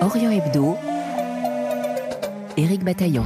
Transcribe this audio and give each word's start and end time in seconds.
Orient 0.00 0.30
Hebdo, 0.30 0.76
Éric 2.56 2.84
Bataillon. 2.84 3.24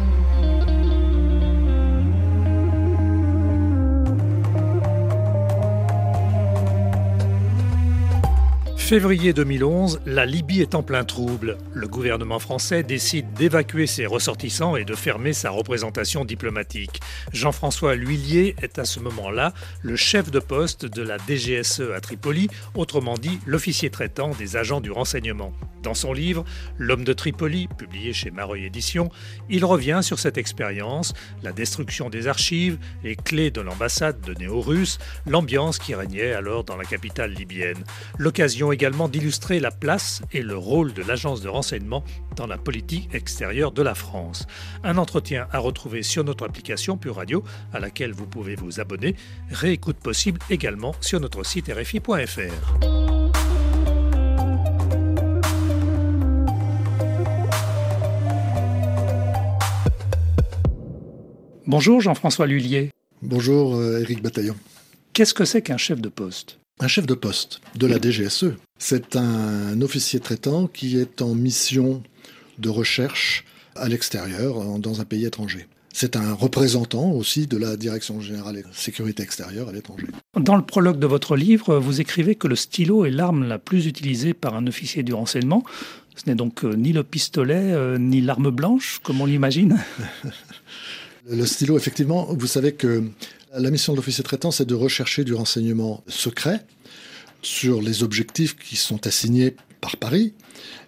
Février 8.90 9.32
2011, 9.32 10.00
la 10.04 10.26
Libye 10.26 10.62
est 10.62 10.74
en 10.74 10.82
plein 10.82 11.04
trouble. 11.04 11.58
Le 11.72 11.86
gouvernement 11.86 12.40
français 12.40 12.82
décide 12.82 13.32
d'évacuer 13.34 13.86
ses 13.86 14.04
ressortissants 14.04 14.74
et 14.74 14.84
de 14.84 14.96
fermer 14.96 15.32
sa 15.32 15.50
représentation 15.50 16.24
diplomatique. 16.24 16.98
Jean-François 17.32 17.94
L'Huillier 17.94 18.56
est 18.60 18.80
à 18.80 18.84
ce 18.84 18.98
moment-là 18.98 19.54
le 19.82 19.94
chef 19.94 20.32
de 20.32 20.40
poste 20.40 20.86
de 20.86 21.02
la 21.02 21.18
DGSE 21.18 21.84
à 21.94 22.00
Tripoli, 22.00 22.48
autrement 22.74 23.14
dit 23.14 23.38
l'officier 23.46 23.90
traitant 23.90 24.30
des 24.30 24.56
agents 24.56 24.80
du 24.80 24.90
renseignement. 24.90 25.52
Dans 25.82 25.94
son 25.94 26.12
livre 26.12 26.44
L'homme 26.76 27.04
de 27.04 27.12
Tripoli, 27.12 27.68
publié 27.68 28.12
chez 28.12 28.30
Mareuil 28.30 28.66
Éditions, 28.66 29.10
il 29.48 29.64
revient 29.64 30.00
sur 30.02 30.18
cette 30.18 30.36
expérience, 30.36 31.14
la 31.42 31.52
destruction 31.52 32.10
des 32.10 32.26
archives, 32.26 32.78
les 33.02 33.16
clés 33.16 33.50
de 33.50 33.60
l'ambassade 33.60 34.20
de 34.20 34.34
néo-russe, 34.34 34.98
l'ambiance 35.26 35.78
qui 35.78 35.94
régnait 35.94 36.32
alors 36.32 36.64
dans 36.64 36.76
la 36.76 36.84
capitale 36.84 37.32
libyenne. 37.32 37.82
L'occasion 38.18 38.72
également 38.80 39.08
d'illustrer 39.08 39.60
la 39.60 39.70
place 39.70 40.22
et 40.32 40.40
le 40.40 40.56
rôle 40.56 40.94
de 40.94 41.02
l'agence 41.02 41.42
de 41.42 41.50
renseignement 41.50 42.02
dans 42.34 42.46
la 42.46 42.56
politique 42.56 43.14
extérieure 43.14 43.72
de 43.72 43.82
la 43.82 43.94
France. 43.94 44.46
Un 44.84 44.96
entretien 44.96 45.48
à 45.52 45.58
retrouver 45.58 46.02
sur 46.02 46.24
notre 46.24 46.46
application 46.46 46.96
Pure 46.96 47.16
Radio, 47.16 47.44
à 47.74 47.78
laquelle 47.78 48.12
vous 48.12 48.24
pouvez 48.24 48.54
vous 48.54 48.80
abonner. 48.80 49.16
Réécoute 49.50 49.98
possible 49.98 50.40
également 50.48 50.94
sur 51.02 51.20
notre 51.20 51.44
site 51.44 51.70
rfi.fr. 51.70 52.80
Bonjour 61.66 62.00
Jean-François 62.00 62.46
Lullier. 62.46 62.92
Bonjour 63.20 63.74
euh, 63.74 64.00
Éric 64.00 64.22
Bataillon. 64.22 64.56
Qu'est-ce 65.12 65.34
que 65.34 65.44
c'est 65.44 65.60
qu'un 65.60 65.76
chef 65.76 66.00
de 66.00 66.08
poste? 66.08 66.58
Un 66.80 66.88
chef 66.88 67.04
de 67.04 67.12
poste 67.12 67.60
de 67.76 67.86
la 67.86 68.00
DGSE. 68.00 68.54
C'est 68.82 69.14
un 69.14 69.78
officier 69.82 70.20
traitant 70.20 70.66
qui 70.66 70.98
est 70.98 71.20
en 71.20 71.34
mission 71.34 72.02
de 72.58 72.70
recherche 72.70 73.44
à 73.76 73.88
l'extérieur, 73.88 74.78
dans 74.78 75.02
un 75.02 75.04
pays 75.04 75.26
étranger. 75.26 75.66
C'est 75.92 76.16
un 76.16 76.32
représentant 76.32 77.10
aussi 77.10 77.46
de 77.46 77.58
la 77.58 77.76
Direction 77.76 78.22
générale 78.22 78.56
de 78.56 78.64
sécurité 78.72 79.22
extérieure 79.22 79.68
à 79.68 79.72
l'étranger. 79.72 80.06
Dans 80.34 80.56
le 80.56 80.62
prologue 80.62 80.98
de 80.98 81.06
votre 81.06 81.36
livre, 81.36 81.76
vous 81.78 82.00
écrivez 82.00 82.36
que 82.36 82.48
le 82.48 82.56
stylo 82.56 83.04
est 83.04 83.10
l'arme 83.10 83.46
la 83.46 83.58
plus 83.58 83.86
utilisée 83.86 84.32
par 84.32 84.54
un 84.54 84.66
officier 84.66 85.02
du 85.02 85.12
renseignement. 85.12 85.62
Ce 86.16 86.22
n'est 86.26 86.34
donc 86.34 86.64
euh, 86.64 86.74
ni 86.74 86.94
le 86.94 87.04
pistolet, 87.04 87.72
euh, 87.72 87.98
ni 87.98 88.22
l'arme 88.22 88.50
blanche, 88.50 89.00
comme 89.02 89.20
on 89.20 89.26
l'imagine 89.26 89.78
Le 91.30 91.44
stylo, 91.44 91.76
effectivement, 91.76 92.28
vous 92.30 92.46
savez 92.46 92.72
que 92.72 93.04
la 93.54 93.70
mission 93.70 93.92
de 93.92 93.98
l'officier 93.98 94.24
traitant, 94.24 94.50
c'est 94.50 94.64
de 94.64 94.74
rechercher 94.74 95.22
du 95.22 95.34
renseignement 95.34 96.02
secret 96.08 96.64
sur 97.42 97.80
les 97.80 98.02
objectifs 98.02 98.56
qui 98.56 98.76
sont 98.76 99.06
assignés 99.06 99.54
par 99.80 99.96
Paris. 99.96 100.34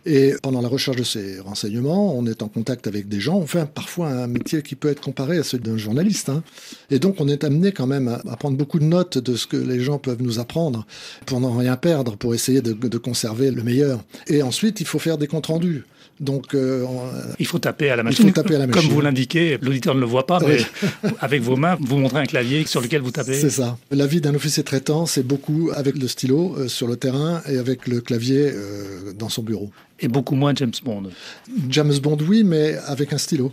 Et 0.04 0.34
pendant 0.42 0.60
la 0.60 0.68
recherche 0.68 0.96
de 0.96 1.04
ces 1.04 1.40
renseignements, 1.40 2.16
on 2.16 2.26
est 2.26 2.42
en 2.42 2.48
contact 2.48 2.86
avec 2.86 3.08
des 3.08 3.20
gens. 3.20 3.36
On 3.36 3.46
fait 3.46 3.66
parfois 3.66 4.08
un 4.08 4.26
métier 4.26 4.62
qui 4.62 4.74
peut 4.74 4.88
être 4.88 5.00
comparé 5.00 5.38
à 5.38 5.44
celui 5.44 5.62
d'un 5.62 5.76
journaliste. 5.76 6.28
Hein. 6.28 6.42
Et 6.90 6.98
donc, 6.98 7.20
on 7.20 7.28
est 7.28 7.44
amené 7.44 7.72
quand 7.72 7.86
même 7.86 8.08
à, 8.08 8.36
prendre 8.36 8.56
beaucoup 8.56 8.80
de 8.80 8.84
notes 8.84 9.18
de 9.18 9.36
ce 9.36 9.46
que 9.46 9.56
les 9.56 9.80
gens 9.80 9.98
peuvent 9.98 10.20
nous 10.20 10.40
apprendre 10.40 10.86
pour 11.24 11.40
n'en 11.40 11.56
rien 11.56 11.76
perdre, 11.76 12.16
pour 12.16 12.34
essayer 12.34 12.60
de, 12.60 12.72
de 12.72 12.98
conserver 12.98 13.50
le 13.50 13.62
meilleur. 13.62 14.02
Et 14.26 14.42
ensuite, 14.42 14.80
il 14.80 14.86
faut 14.86 14.98
faire 14.98 15.18
des 15.18 15.28
comptes 15.28 15.46
rendus. 15.46 15.84
Donc, 16.22 16.54
euh, 16.54 16.86
il 17.40 17.46
faut 17.46 17.58
taper 17.58 17.90
à 17.90 17.96
la 17.96 18.04
machine. 18.04 18.28
Il 18.28 18.28
faut 18.28 18.42
taper 18.42 18.54
à 18.54 18.60
la 18.60 18.68
machine. 18.68 18.82
Comme 18.82 18.94
vous 18.94 19.00
l'indiquez, 19.00 19.58
l'auditeur 19.60 19.96
ne 19.96 20.00
le 20.00 20.06
voit 20.06 20.24
pas, 20.24 20.38
mais 20.38 20.58
avec 21.20 21.42
vos 21.42 21.56
mains, 21.56 21.76
vous 21.80 21.98
montrez 21.98 22.20
un 22.20 22.26
clavier 22.26 22.64
sur 22.64 22.80
lequel 22.80 23.02
vous 23.02 23.10
tapez. 23.10 23.34
C'est 23.34 23.50
ça. 23.50 23.76
La 23.90 24.06
vie 24.06 24.20
d'un 24.20 24.32
officier 24.32 24.62
traitant, 24.62 25.04
c'est 25.04 25.24
beaucoup 25.24 25.72
avec 25.74 25.98
le 25.98 26.06
stylo 26.06 26.54
euh, 26.56 26.68
sur 26.68 26.86
le 26.86 26.94
terrain 26.94 27.42
et 27.48 27.58
avec 27.58 27.88
le 27.88 28.00
clavier 28.00 28.52
euh, 28.54 29.12
dans 29.18 29.28
son 29.28 29.42
bureau. 29.42 29.72
Et 29.98 30.06
beaucoup 30.06 30.36
moins 30.36 30.54
James 30.54 30.72
Bond. 30.84 31.10
James 31.68 31.98
Bond, 32.00 32.18
oui, 32.28 32.44
mais 32.44 32.76
avec 32.86 33.12
un 33.12 33.18
stylo. 33.18 33.52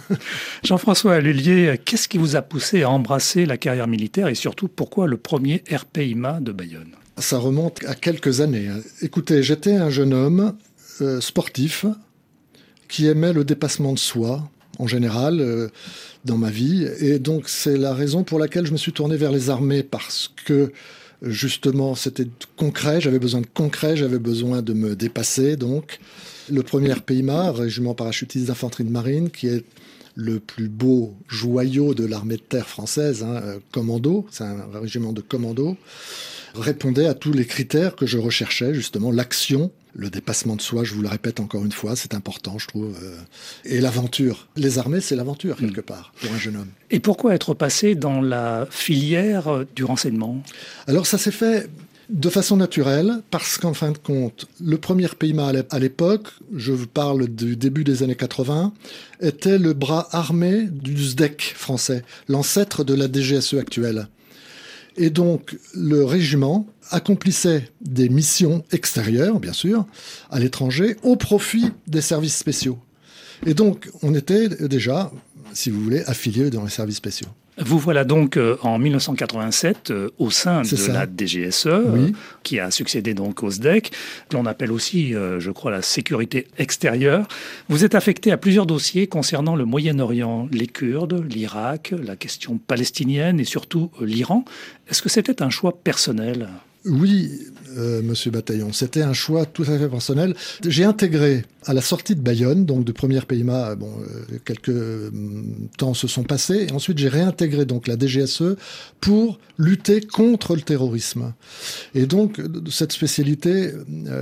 Jean-François 0.64 1.20
Lullier, 1.20 1.78
qu'est-ce 1.84 2.08
qui 2.08 2.16
vous 2.16 2.34
a 2.34 2.40
poussé 2.40 2.82
à 2.82 2.88
embrasser 2.88 3.44
la 3.44 3.58
carrière 3.58 3.88
militaire 3.88 4.28
et 4.28 4.34
surtout 4.34 4.68
pourquoi 4.68 5.06
le 5.06 5.18
premier 5.18 5.62
RPIMA 5.70 6.40
de 6.40 6.52
Bayonne? 6.52 6.92
Ça 7.18 7.36
remonte 7.36 7.84
à 7.86 7.94
quelques 7.94 8.40
années. 8.40 8.70
Écoutez, 9.02 9.42
j'étais 9.42 9.74
un 9.74 9.90
jeune 9.90 10.14
homme 10.14 10.54
euh, 11.02 11.20
sportif 11.20 11.84
qui 12.88 13.06
aimait 13.06 13.32
le 13.32 13.44
dépassement 13.44 13.92
de 13.92 13.98
soi 13.98 14.48
en 14.78 14.86
général 14.86 15.40
euh, 15.40 15.68
dans 16.24 16.36
ma 16.36 16.50
vie. 16.50 16.88
Et 17.00 17.18
donc 17.18 17.48
c'est 17.48 17.76
la 17.76 17.94
raison 17.94 18.24
pour 18.24 18.38
laquelle 18.38 18.66
je 18.66 18.72
me 18.72 18.76
suis 18.76 18.92
tourné 18.92 19.16
vers 19.16 19.32
les 19.32 19.50
armées 19.50 19.82
parce 19.82 20.32
que 20.44 20.72
justement 21.22 21.94
c'était 21.94 22.26
concret, 22.56 23.00
j'avais 23.00 23.18
besoin 23.18 23.42
de 23.42 23.46
concret, 23.52 23.96
j'avais 23.96 24.18
besoin 24.18 24.62
de 24.62 24.72
me 24.72 24.96
dépasser. 24.96 25.56
Donc 25.56 25.98
le 26.50 26.62
premier 26.62 26.94
PIMA, 26.94 27.52
régiment 27.52 27.94
parachutiste 27.94 28.46
d'infanterie 28.46 28.84
de 28.84 28.90
marine, 28.90 29.30
qui 29.30 29.48
est 29.48 29.64
le 30.16 30.40
plus 30.40 30.68
beau 30.68 31.14
joyau 31.28 31.94
de 31.94 32.04
l'armée 32.04 32.36
de 32.36 32.42
terre 32.42 32.66
française, 32.66 33.22
hein, 33.22 33.40
euh, 33.44 33.58
commando, 33.70 34.26
c'est 34.30 34.44
un 34.44 34.66
régiment 34.72 35.12
de 35.12 35.20
commando 35.20 35.76
répondait 36.54 37.06
à 37.06 37.14
tous 37.14 37.32
les 37.32 37.44
critères 37.44 37.96
que 37.96 38.06
je 38.06 38.18
recherchais, 38.18 38.74
justement 38.74 39.10
l'action, 39.10 39.70
le 39.94 40.10
dépassement 40.10 40.56
de 40.56 40.62
soi, 40.62 40.84
je 40.84 40.94
vous 40.94 41.02
le 41.02 41.08
répète 41.08 41.40
encore 41.40 41.64
une 41.64 41.72
fois, 41.72 41.96
c'est 41.96 42.14
important, 42.14 42.58
je 42.58 42.66
trouve, 42.68 42.96
euh, 43.02 43.16
et 43.64 43.80
l'aventure. 43.80 44.48
Les 44.56 44.78
armées, 44.78 45.00
c'est 45.00 45.16
l'aventure, 45.16 45.56
hmm. 45.56 45.66
quelque 45.66 45.80
part, 45.80 46.12
pour 46.20 46.32
un 46.32 46.38
jeune 46.38 46.56
homme. 46.56 46.70
Et 46.90 47.00
pourquoi 47.00 47.34
être 47.34 47.54
passé 47.54 47.94
dans 47.94 48.20
la 48.20 48.66
filière 48.70 49.64
du 49.74 49.84
renseignement? 49.84 50.42
Alors 50.86 51.06
ça 51.06 51.18
s'est 51.18 51.30
fait 51.30 51.68
de 52.10 52.28
façon 52.28 52.56
naturelle, 52.56 53.20
parce 53.30 53.56
qu'en 53.56 53.72
fin 53.72 53.92
de 53.92 53.98
compte, 53.98 54.46
le 54.60 54.78
premier 54.78 55.08
PIMA 55.08 55.52
à 55.70 55.78
l'époque, 55.78 56.28
je 56.54 56.72
vous 56.72 56.86
parle 56.86 57.28
du 57.28 57.56
début 57.56 57.84
des 57.84 58.02
années 58.02 58.16
80, 58.16 58.72
était 59.20 59.58
le 59.58 59.72
bras 59.72 60.08
armé 60.12 60.68
du 60.70 60.96
SDEC 60.96 61.54
français, 61.56 62.02
l'ancêtre 62.28 62.84
de 62.84 62.94
la 62.94 63.06
DGSE 63.06 63.54
actuelle. 63.54 64.08
Et 65.00 65.08
donc, 65.08 65.56
le 65.74 66.04
régiment 66.04 66.66
accomplissait 66.90 67.70
des 67.80 68.10
missions 68.10 68.62
extérieures, 68.70 69.40
bien 69.40 69.54
sûr, 69.54 69.86
à 70.28 70.38
l'étranger, 70.38 70.98
au 71.02 71.16
profit 71.16 71.70
des 71.86 72.02
services 72.02 72.36
spéciaux. 72.36 72.78
Et 73.46 73.54
donc, 73.54 73.88
on 74.02 74.14
était 74.14 74.50
déjà, 74.68 75.10
si 75.52 75.70
vous 75.70 75.80
voulez, 75.80 76.02
affiliés 76.04 76.50
dans 76.50 76.64
les 76.64 76.70
services 76.70 76.96
spéciaux. 76.96 77.28
Vous 77.60 77.78
voilà 77.78 78.04
donc 78.04 78.36
euh, 78.36 78.56
en 78.62 78.78
1987 78.78 79.90
euh, 79.90 80.08
au 80.18 80.30
sein 80.30 80.62
de 80.62 80.92
la 80.92 81.06
DGSE, 81.06 81.66
euh, 81.66 82.08
qui 82.42 82.58
a 82.58 82.70
succédé 82.70 83.12
donc 83.12 83.42
au 83.42 83.50
SDEC, 83.50 83.90
que 84.28 84.36
l'on 84.36 84.46
appelle 84.46 84.72
aussi, 84.72 85.12
je 85.12 85.50
crois, 85.50 85.70
la 85.70 85.82
sécurité 85.82 86.46
extérieure. 86.58 87.26
Vous 87.68 87.84
êtes 87.84 87.94
affecté 87.94 88.32
à 88.32 88.36
plusieurs 88.36 88.66
dossiers 88.66 89.06
concernant 89.06 89.56
le 89.56 89.64
Moyen-Orient, 89.64 90.48
les 90.52 90.66
Kurdes, 90.66 91.24
l'Irak, 91.28 91.92
la 92.02 92.16
question 92.16 92.58
palestinienne 92.58 93.40
et 93.40 93.44
surtout 93.44 93.90
l'Iran. 94.00 94.44
Est-ce 94.88 95.02
que 95.02 95.08
c'était 95.08 95.42
un 95.42 95.50
choix 95.50 95.78
personnel? 95.82 96.48
Oui, 96.86 97.30
Monsieur 97.76 98.30
Bataillon, 98.30 98.72
c'était 98.72 99.02
un 99.02 99.12
choix 99.12 99.44
tout 99.44 99.62
à 99.62 99.78
fait 99.78 99.88
personnel. 99.88 100.34
J'ai 100.66 100.84
intégré 100.84 101.44
à 101.66 101.74
la 101.74 101.80
sortie 101.80 102.14
de 102.14 102.20
Bayonne, 102.20 102.64
donc 102.64 102.84
de 102.84 102.92
première 102.92 103.26
PIMA, 103.26 103.74
bon, 103.74 103.90
euh, 104.00 104.38
quelques 104.44 104.70
euh, 104.70 105.10
temps 105.76 105.94
se 105.94 106.08
sont 106.08 106.22
passés, 106.22 106.66
et 106.68 106.72
ensuite 106.72 106.98
j'ai 106.98 107.08
réintégré 107.08 107.64
donc 107.64 107.86
la 107.86 107.98
DGSE 107.98 108.56
pour 109.00 109.38
lutter 109.58 110.00
contre 110.00 110.54
le 110.54 110.62
terrorisme. 110.62 111.32
Et 111.94 112.06
donc 112.06 112.40
cette 112.70 112.92
spécialité, 112.92 113.72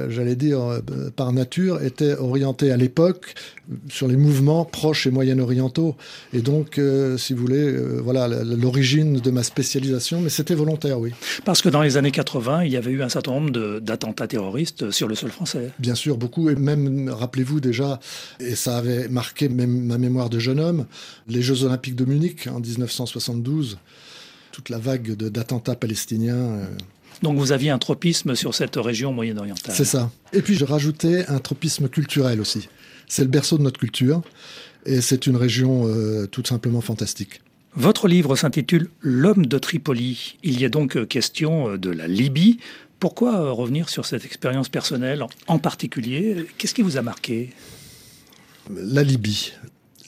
j'allais 0.08 0.34
dire 0.34 0.80
par 1.14 1.32
nature, 1.32 1.80
était 1.82 2.14
orientée 2.14 2.72
à 2.72 2.76
l'époque 2.76 3.34
sur 3.88 4.08
les 4.08 4.16
mouvements 4.16 4.64
proches 4.64 5.06
et 5.06 5.10
moyen-orientaux. 5.10 5.94
Et 6.32 6.40
donc, 6.40 6.80
si 7.18 7.34
vous 7.34 7.40
voulez, 7.40 7.72
voilà 8.02 8.26
l'origine 8.26 9.20
de 9.20 9.30
ma 9.30 9.44
spécialisation, 9.44 10.20
mais 10.20 10.28
c'était 10.28 10.56
volontaire, 10.56 10.98
oui. 10.98 11.12
Parce 11.44 11.62
que 11.62 11.68
dans 11.68 11.82
les 11.82 11.96
années 11.96 12.10
80 12.10 12.64
il 12.64 12.72
y 12.72 12.76
avait 12.76 12.90
eu 12.90 13.02
un 13.02 13.08
certain 13.08 13.32
nombre 13.32 13.78
d'attentats 13.80 14.26
terroristes 14.26 14.90
sur 14.90 15.08
le 15.08 15.14
sol 15.14 15.30
français. 15.30 15.70
Bien 15.78 15.94
sûr, 15.94 16.16
beaucoup. 16.16 16.50
Et 16.50 16.54
même, 16.54 17.08
rappelez-vous 17.28 17.60
déjà, 17.60 18.00
et 18.40 18.54
ça 18.54 18.78
avait 18.78 19.08
marqué 19.08 19.50
même 19.50 19.84
ma 19.84 19.98
mémoire 19.98 20.30
de 20.30 20.38
jeune 20.38 20.60
homme, 20.60 20.86
les 21.28 21.42
Jeux 21.42 21.64
Olympiques 21.64 21.94
de 21.94 22.06
Munich 22.06 22.48
en 22.50 22.58
1972, 22.58 23.78
toute 24.50 24.70
la 24.70 24.78
vague 24.78 25.12
d'attentats 25.12 25.76
palestiniens. 25.76 26.34
Euh. 26.36 26.66
Donc 27.22 27.38
vous 27.38 27.52
aviez 27.52 27.68
un 27.68 27.78
tropisme 27.78 28.34
sur 28.34 28.54
cette 28.54 28.76
région 28.76 29.12
moyen-orientale. 29.12 29.74
C'est 29.76 29.84
ça. 29.84 30.10
Et 30.32 30.40
puis 30.40 30.54
je 30.54 30.64
rajoutais 30.64 31.26
un 31.26 31.38
tropisme 31.38 31.88
culturel 31.88 32.40
aussi. 32.40 32.68
C'est 33.08 33.22
le 33.22 33.28
berceau 33.28 33.58
de 33.58 33.62
notre 33.62 33.78
culture 33.78 34.22
et 34.86 35.02
c'est 35.02 35.26
une 35.26 35.36
région 35.36 35.86
euh, 35.86 36.26
tout 36.26 36.44
simplement 36.46 36.80
fantastique. 36.80 37.42
Votre 37.74 38.08
livre 38.08 38.34
s'intitule 38.36 38.88
L'homme 39.00 39.44
de 39.44 39.58
Tripoli. 39.58 40.38
Il 40.42 40.58
y 40.58 40.64
a 40.64 40.68
donc 40.70 41.06
question 41.06 41.76
de 41.76 41.90
la 41.90 42.08
Libye, 42.08 42.58
Pourquoi 43.00 43.52
revenir 43.52 43.88
sur 43.88 44.06
cette 44.06 44.24
expérience 44.24 44.68
personnelle 44.68 45.24
en 45.46 45.58
particulier? 45.58 46.46
Qu'est-ce 46.56 46.74
qui 46.74 46.82
vous 46.82 46.96
a 46.96 47.02
marqué? 47.02 47.50
La 48.70 49.02
Libye. 49.02 49.52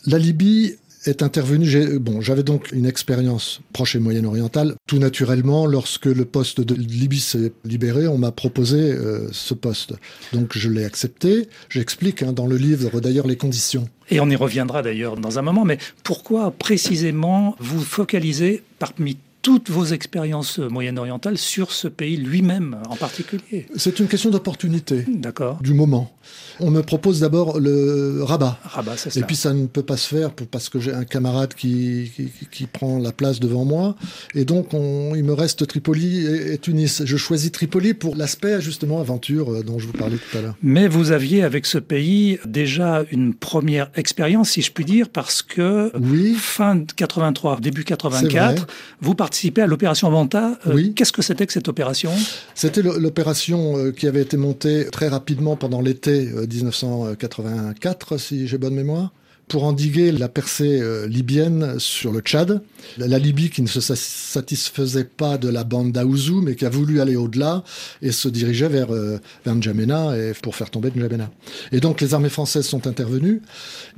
La 0.07 0.19
Libye, 0.19 0.77
est 1.07 1.23
intervenu. 1.23 1.99
Bon, 1.99 2.21
j'avais 2.21 2.43
donc 2.43 2.73
une 2.73 2.87
expérience 2.87 3.61
proche 3.73 3.97
et 3.97 3.99
moyen-orientale. 3.99 4.75
Tout 4.87 4.99
naturellement, 4.99 5.67
lorsque 5.67 6.07
le 6.07 6.25
poste 6.25 6.61
de 6.61 6.75
Libye 6.75 7.21
s'est 7.21 7.53
libéré, 7.65 8.07
on 8.07 8.19
m'a 8.19 8.33
proposé 8.33 8.79
euh, 8.79 9.29
ce 9.33 9.55
poste. 9.55 9.95
Donc 10.33 10.57
je 10.57 10.69
l'ai 10.69 10.85
accepté. 10.85 11.49
J'explique 11.69 12.23
hein, 12.23 12.33
dans 12.33 12.47
le 12.47 12.57
livre 12.57 13.01
d'ailleurs 13.01 13.27
les 13.27 13.37
conditions. 13.37 13.89
Et 14.11 14.21
on 14.21 14.29
y 14.29 14.37
reviendra 14.37 14.83
d'ailleurs 14.83 15.17
dans 15.17 15.39
un 15.39 15.43
moment. 15.43 15.65
Mais 15.65 15.79
pourquoi 16.03 16.51
précisément 16.51 17.57
vous 17.59 17.81
focalisez 17.81 18.63
parmi 18.79 19.17
toutes 19.43 19.71
vos 19.71 19.87
expériences 19.87 20.59
moyen-orientales 20.59 21.39
sur 21.39 21.73
ce 21.73 21.89
pays 21.89 22.17
lui-même 22.17 22.79
en 22.89 22.97
particulier 22.97 23.67
C'est 23.77 23.99
une 24.01 24.07
question 24.07 24.31
d'opportunité. 24.31 25.05
D'accord. 25.09 25.59
Du 25.63 25.75
moment. 25.75 26.13
On 26.61 26.71
me 26.71 26.83
propose 26.83 27.21
d'abord 27.21 27.59
le 27.59 28.23
Rabat. 28.23 28.59
Rabat, 28.65 28.97
c'est 28.97 29.11
ça. 29.11 29.21
Et 29.21 29.23
puis 29.23 29.37
ça 29.37 29.55
ne 29.55 29.67
peut 29.67 29.83
pas 29.83 29.97
se 29.97 30.15
faire 30.15 30.31
parce 30.33 30.69
que 30.69 30.79
j'ai 30.79 30.93
un 30.93 31.05
camarade 31.05 31.55
qui, 31.55 32.13
qui, 32.51 32.67
prend 32.67 32.99
la 32.99 33.13
place 33.13 33.41
devant 33.41 33.65
moi. 33.65 33.97
Et 34.35 34.45
donc 34.45 34.75
on, 34.75 35.15
il 35.15 35.25
me 35.25 35.33
reste 35.33 35.67
Tripoli 35.67 36.27
et, 36.27 36.59
Tunis. 36.59 37.03
Je 37.05 37.17
choisis 37.17 37.51
Tripoli 37.51 37.95
pour 37.95 38.17
l'aspect 38.17 38.61
justement 38.61 39.01
aventure 39.01 39.53
euh, 39.53 39.63
dont 39.63 39.79
je 39.79 39.87
vous 39.87 39.93
parlais 39.93 40.17
tout 40.17 40.39
à 40.39 40.43
l'heure. 40.43 40.55
Mais 40.63 40.87
vous 40.87 41.13
aviez 41.13 41.43
avec 41.43 41.67
ce 41.67 41.79
pays 41.79 42.39
déjà 42.45 43.05
une 43.11 43.35
première 43.35 43.91
expérience, 43.95 44.51
si 44.51 44.63
je 44.63 44.73
puis 44.73 44.85
dire, 44.85 45.09
parce 45.09 45.43
que 45.43 45.91
oui. 45.99 46.35
fin 46.35 46.85
83, 46.85 47.61
début 47.61 47.85
84, 47.85 48.67
vous 49.01 49.15
participez 49.31 49.63
à 49.63 49.69
l'opération 49.69 50.11
Manta. 50.11 50.59
Euh, 50.67 50.75
oui. 50.75 50.93
Qu'est-ce 50.93 51.13
que 51.13 51.23
c'était 51.23 51.47
que 51.47 51.53
cette 51.53 51.69
opération? 51.69 52.11
C'était 52.57 52.83
l'opération 52.83 53.79
euh, 53.79 53.93
qui 53.93 54.09
avait 54.09 54.23
été 54.23 54.37
montée 54.37 54.87
très 54.91 55.07
rapidement 55.07 55.55
pendant 55.55 55.81
l'été 55.81 56.25
1984, 56.25 58.19
si 58.19 58.49
j'ai 58.49 58.59
bonne 58.59 58.75
mémoire 58.75 59.13
pour 59.51 59.65
endiguer 59.65 60.13
la 60.13 60.29
percée 60.29 60.81
euh, 60.81 61.09
libyenne 61.09 61.79
sur 61.79 62.13
le 62.13 62.21
Tchad. 62.21 62.63
La, 62.97 63.19
Libye 63.19 63.51
qui 63.51 63.63
ne 63.63 63.67
se 63.67 63.81
satisfaisait 63.81 65.05
pas 65.05 65.39
de 65.39 65.49
la 65.49 65.65
bande 65.65 65.93
d'Aouzou, 65.93 66.41
mais 66.41 66.55
qui 66.55 66.65
a 66.65 66.71
voulu 66.71 67.01
aller 67.01 67.17
au-delà 67.17 67.65
et 68.01 68.13
se 68.13 68.29
dirigeait 68.29 68.69
vers, 68.69 68.95
euh, 68.95 69.19
vers 69.45 69.55
N'Djamena 69.57 70.17
et 70.17 70.33
pour 70.41 70.55
faire 70.55 70.71
tomber 70.71 70.91
N'Djamena. 70.95 71.31
Et 71.73 71.81
donc 71.81 72.01
les 72.01 72.15
armées 72.15 72.31
françaises 72.31 72.67
sont 72.67 72.87
intervenues, 72.87 73.43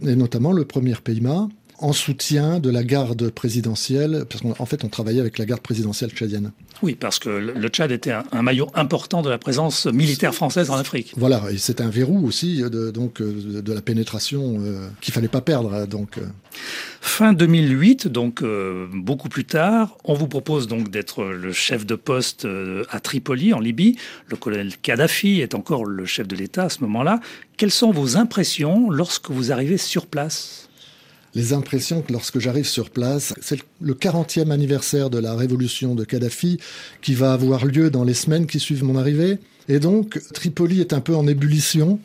et 0.05 0.17
notamment 0.17 0.53
le 0.53 0.65
premier 0.65 0.95
Payma, 0.95 1.49
en 1.83 1.93
soutien 1.93 2.61
de 2.61 2.71
la 2.71 2.85
garde 2.85 3.31
présidentielle, 3.31 4.25
parce 4.29 4.43
qu'en 4.43 4.67
fait 4.67 4.85
on 4.85 4.89
travaillait 4.89 5.21
avec 5.21 5.39
la 5.39 5.45
garde 5.45 5.61
présidentielle 5.61 6.11
tchadienne. 6.11 6.53
Oui, 6.83 6.97
parce 6.99 7.19
que 7.19 7.29
le 7.29 7.69
Tchad 7.69 7.93
était 7.93 8.13
un, 8.13 8.43
maillot 8.43 8.69
important 8.75 9.23
de 9.23 9.31
la 9.31 9.39
présence 9.39 9.87
militaire 9.87 10.35
française 10.35 10.71
en 10.71 10.77
Afrique. 10.77 11.13
Voilà, 11.17 11.43
et 11.53 11.59
c'est 11.59 11.81
un 11.81 11.91
verrou 11.91 12.27
aussi 12.27 12.63
de, 12.63 12.91
donc, 12.91 13.23
de, 13.23 13.73
la 13.73 13.81
pénétration 13.83 14.57
euh, 14.61 14.89
qu'il 15.01 15.15
fallait 15.15 15.29
pas 15.29 15.41
perdre. 15.41 15.87
Donc. 15.87 16.19
Euh. 16.19 16.23
Fin 17.01 17.33
2008, 17.33 18.09
donc 18.09 18.43
euh, 18.43 18.87
beaucoup 18.93 19.29
plus 19.29 19.45
tard, 19.45 19.97
on 20.05 20.15
vous 20.15 20.29
propose 20.29 20.67
donc 20.67 20.91
d'être 20.91 21.25
le 21.25 21.53
chef 21.53 21.87
de 21.87 21.95
poste 21.95 22.47
à 22.91 23.01
Tripoli, 23.01 23.53
en 23.55 23.61
Libye. 23.61 23.97
Le 24.27 24.37
colonel 24.37 24.77
Kadhafi 24.77 25.41
est 25.41 25.55
encore 25.55 25.85
le 25.85 26.05
chef 26.05 26.29
de 26.29 26.37
l'État 26.37 26.65
à 26.65 26.69
ce 26.69 26.81
moment-là. 26.81 27.21
Quelles 27.57 27.71
sont 27.71 27.91
vos 27.91 28.17
impressions 28.17 28.91
lorsque 28.91 29.31
vous 29.31 29.51
arrivez 29.53 29.79
sur 29.79 30.07
place? 30.07 30.69
Les 31.35 31.53
impressions 31.53 32.03
que 32.03 32.13
lorsque 32.13 32.39
j'arrive 32.39 32.67
sur 32.67 32.91
place, 32.91 33.35
c'est 33.41 33.59
le 33.81 33.95
40e 33.95 34.51
anniversaire 34.51 35.11
de 35.11 35.19
la 35.19 35.35
révolution 35.35 35.95
de 35.95 36.05
Kadhafi 36.05 36.59
qui 37.01 37.15
va 37.15 37.33
avoir 37.33 37.65
lieu 37.65 37.91
dans 37.91 38.05
les 38.05 38.15
semaines 38.15 38.47
qui 38.47 38.61
suivent 38.61 38.85
mon 38.85 38.97
arrivée. 38.97 39.39
Et 39.69 39.79
donc, 39.79 40.21
Tripoli 40.35 40.81
est 40.81 40.93
un 40.93 41.01
peu 41.01 41.15
en 41.15 41.27
ébullition. 41.27 42.01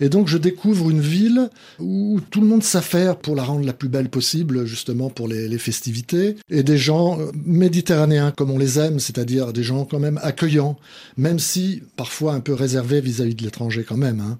Et 0.00 0.08
donc 0.08 0.28
je 0.28 0.38
découvre 0.38 0.90
une 0.90 1.00
ville 1.00 1.50
où 1.78 2.20
tout 2.30 2.40
le 2.40 2.46
monde 2.46 2.62
s'affaire 2.62 3.16
pour 3.16 3.36
la 3.36 3.44
rendre 3.44 3.64
la 3.64 3.72
plus 3.72 3.88
belle 3.88 4.08
possible, 4.08 4.64
justement 4.64 5.10
pour 5.10 5.28
les, 5.28 5.58
festivités, 5.58 6.36
et 6.48 6.62
des 6.62 6.78
gens 6.78 7.20
euh, 7.20 7.30
méditerranéens 7.44 8.32
comme 8.32 8.50
on 8.50 8.58
les 8.58 8.78
aime, 8.78 8.98
c'est-à-dire 8.98 9.52
des 9.52 9.62
gens 9.62 9.84
quand 9.84 9.98
même 9.98 10.18
accueillants, 10.22 10.76
même 11.16 11.38
si 11.38 11.82
parfois 11.96 12.32
un 12.32 12.40
peu 12.40 12.54
réservés 12.54 13.00
vis-à-vis 13.00 13.34
de 13.34 13.42
l'étranger 13.42 13.84
quand 13.86 13.96
même. 13.96 14.20
Hein. 14.20 14.38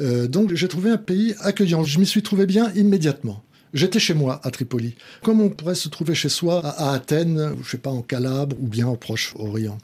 Euh, 0.00 0.28
donc 0.28 0.54
j'ai 0.54 0.68
trouvé 0.68 0.90
un 0.90 0.98
pays 0.98 1.34
accueillant. 1.40 1.84
Je 1.84 1.98
m'y 1.98 2.06
suis 2.06 2.22
trouvé 2.22 2.46
bien 2.46 2.70
immédiatement. 2.74 3.42
J'étais 3.74 3.98
chez 3.98 4.12
moi 4.12 4.40
à 4.44 4.50
Tripoli, 4.50 4.94
comme 5.22 5.40
on 5.40 5.48
pourrait 5.48 5.74
se 5.74 5.88
trouver 5.88 6.14
chez 6.14 6.28
soi 6.28 6.60
à, 6.64 6.92
Athènes, 6.92 7.54
je 7.62 7.70
sais 7.70 7.78
pas, 7.78 7.90
en 7.90 8.02
Calabre 8.02 8.54
ou 8.60 8.66
bien 8.66 8.86
au 8.86 8.96
Proche-Orient. 8.96 9.78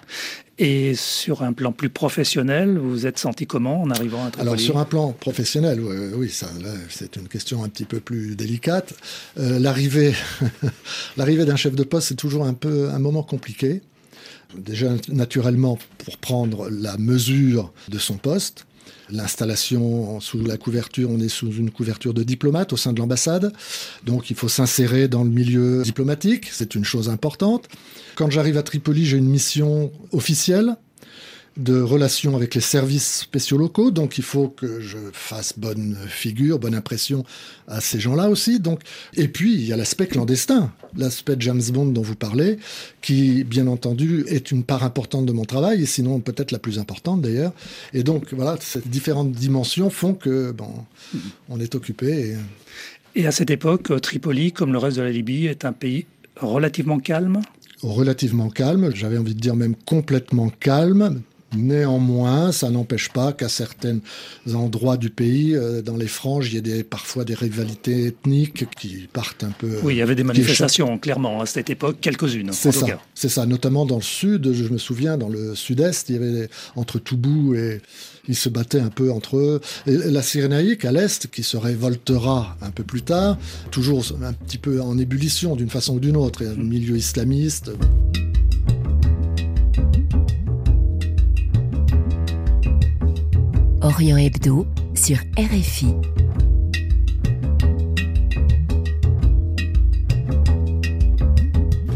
Et 0.58 0.94
sur 0.94 1.42
un 1.42 1.52
plan 1.52 1.72
plus 1.72 1.88
professionnel, 1.88 2.76
vous 2.76 2.90
vous 2.90 3.06
êtes 3.06 3.18
senti 3.18 3.46
comment 3.46 3.80
en 3.80 3.90
arrivant 3.90 4.24
à 4.26 4.30
Tripoli? 4.30 4.48
Alors 4.48 4.60
sur 4.60 4.78
un 4.78 4.84
plan 4.84 5.12
professionnel, 5.12 5.80
oui, 6.14 6.28
ça, 6.28 6.48
c'est 6.90 7.16
une 7.16 7.28
question 7.28 7.64
un 7.64 7.68
petit 7.68 7.84
peu 7.84 8.00
plus 8.00 8.36
délicate. 8.36 8.92
Euh, 9.38 9.58
l'arrivée, 9.58 10.14
l'arrivée 11.16 11.46
d'un 11.46 11.56
chef 11.56 11.74
de 11.74 11.84
poste, 11.84 12.08
c'est 12.08 12.16
toujours 12.16 12.44
un 12.44 12.54
peu 12.54 12.90
un 12.90 12.98
moment 12.98 13.22
compliqué. 13.22 13.82
Déjà 14.56 14.88
naturellement 15.08 15.78
pour 15.98 16.18
prendre 16.18 16.68
la 16.70 16.96
mesure 16.98 17.72
de 17.88 17.98
son 17.98 18.16
poste, 18.16 18.66
L'installation 19.10 20.20
sous 20.20 20.44
la 20.44 20.56
couverture, 20.56 21.10
on 21.10 21.18
est 21.20 21.28
sous 21.28 21.52
une 21.52 21.70
couverture 21.70 22.14
de 22.14 22.22
diplomate 22.22 22.72
au 22.72 22.76
sein 22.76 22.92
de 22.92 22.98
l'ambassade. 22.98 23.52
Donc 24.04 24.30
il 24.30 24.36
faut 24.36 24.48
s'insérer 24.48 25.08
dans 25.08 25.24
le 25.24 25.30
milieu 25.30 25.82
diplomatique, 25.82 26.48
c'est 26.50 26.74
une 26.74 26.84
chose 26.84 27.08
importante. 27.08 27.68
Quand 28.16 28.30
j'arrive 28.30 28.58
à 28.58 28.62
Tripoli, 28.62 29.06
j'ai 29.06 29.16
une 29.16 29.28
mission 29.28 29.92
officielle 30.12 30.76
de 31.56 31.80
relations 31.80 32.36
avec 32.36 32.54
les 32.54 32.60
services 32.60 33.20
spéciaux 33.20 33.58
locaux, 33.58 33.90
donc 33.90 34.18
il 34.18 34.24
faut 34.24 34.48
que 34.48 34.80
je 34.80 34.98
fasse 35.12 35.58
bonne 35.58 35.96
figure, 36.06 36.58
bonne 36.58 36.74
impression 36.74 37.24
à 37.66 37.80
ces 37.80 37.98
gens-là 37.98 38.30
aussi. 38.30 38.60
Donc, 38.60 38.82
et 39.16 39.26
puis 39.26 39.54
il 39.54 39.64
y 39.64 39.72
a 39.72 39.76
l'aspect 39.76 40.06
clandestin, 40.06 40.72
l'aspect 40.96 41.34
James 41.40 41.62
Bond 41.72 41.86
dont 41.86 42.02
vous 42.02 42.14
parlez, 42.14 42.58
qui 43.02 43.42
bien 43.42 43.66
entendu 43.66 44.24
est 44.28 44.52
une 44.52 44.62
part 44.62 44.84
importante 44.84 45.26
de 45.26 45.32
mon 45.32 45.44
travail, 45.44 45.82
et 45.82 45.86
sinon 45.86 46.20
peut-être 46.20 46.52
la 46.52 46.60
plus 46.60 46.78
importante 46.78 47.22
d'ailleurs. 47.22 47.52
Et 47.92 48.04
donc 48.04 48.32
voilà, 48.32 48.56
ces 48.60 48.80
différentes 48.80 49.32
dimensions 49.32 49.90
font 49.90 50.14
que 50.14 50.52
bon, 50.52 50.72
on 51.48 51.58
est 51.58 51.74
occupé. 51.74 52.36
Et... 53.14 53.20
et 53.22 53.26
à 53.26 53.32
cette 53.32 53.50
époque, 53.50 53.90
Tripoli, 54.00 54.52
comme 54.52 54.72
le 54.72 54.78
reste 54.78 54.98
de 54.98 55.02
la 55.02 55.10
Libye, 55.10 55.46
est 55.46 55.64
un 55.64 55.72
pays 55.72 56.06
relativement 56.36 57.00
calme? 57.00 57.40
Relativement 57.82 58.48
calme, 58.48 58.92
j'avais 58.94 59.18
envie 59.18 59.34
de 59.34 59.40
dire 59.40 59.56
même 59.56 59.74
complètement 59.74 60.50
calme, 60.50 61.22
Néanmoins, 61.56 62.52
ça 62.52 62.68
n'empêche 62.68 63.08
pas 63.08 63.32
qu'à 63.32 63.48
certains 63.48 64.00
endroits 64.54 64.98
du 64.98 65.08
pays, 65.08 65.56
euh, 65.56 65.80
dans 65.80 65.96
les 65.96 66.06
franges, 66.06 66.48
il 66.48 66.54
y 66.54 66.58
ait 66.58 66.62
des, 66.62 66.84
parfois 66.84 67.24
des 67.24 67.34
rivalités 67.34 68.06
ethniques 68.06 68.68
qui 68.78 69.08
partent 69.10 69.44
un 69.44 69.50
peu. 69.50 69.78
Oui, 69.82 69.94
il 69.94 69.98
y 69.98 70.02
avait 70.02 70.14
des 70.14 70.24
manifestations, 70.24 70.98
clairement, 70.98 71.40
à 71.40 71.46
cette 71.46 71.70
époque, 71.70 71.98
quelques-unes. 72.02 72.50
C'est 72.52 72.72
ça, 72.72 72.86
c'est 73.14 73.30
ça. 73.30 73.46
Notamment 73.46 73.86
dans 73.86 73.96
le 73.96 74.02
sud, 74.02 74.52
je 74.52 74.68
me 74.68 74.76
souviens, 74.76 75.16
dans 75.16 75.30
le 75.30 75.54
sud-est, 75.54 76.10
il 76.10 76.16
y 76.16 76.18
avait 76.18 76.48
entre 76.76 76.98
Toubou 76.98 77.54
et 77.54 77.80
ils 78.28 78.36
se 78.36 78.50
battaient 78.50 78.80
un 78.80 78.90
peu 78.90 79.10
entre 79.10 79.38
eux. 79.38 79.60
Et 79.86 79.96
la 79.96 80.22
Cyrénaïque, 80.22 80.84
à 80.84 80.92
l'est, 80.92 81.28
qui 81.28 81.42
se 81.42 81.56
révoltera 81.56 82.58
un 82.60 82.70
peu 82.70 82.84
plus 82.84 83.02
tard, 83.02 83.38
toujours 83.70 84.04
un 84.22 84.34
petit 84.34 84.58
peu 84.58 84.82
en 84.82 84.98
ébullition 84.98 85.56
d'une 85.56 85.70
façon 85.70 85.94
ou 85.94 86.00
d'une 86.00 86.16
autre, 86.16 86.42
et 86.42 86.46
un 86.46 86.54
milieu 86.54 86.96
islamiste. 86.96 87.70
Orient 93.80 94.16
Hebdo 94.16 94.66
sur 94.94 95.18
RFI. 95.38 95.94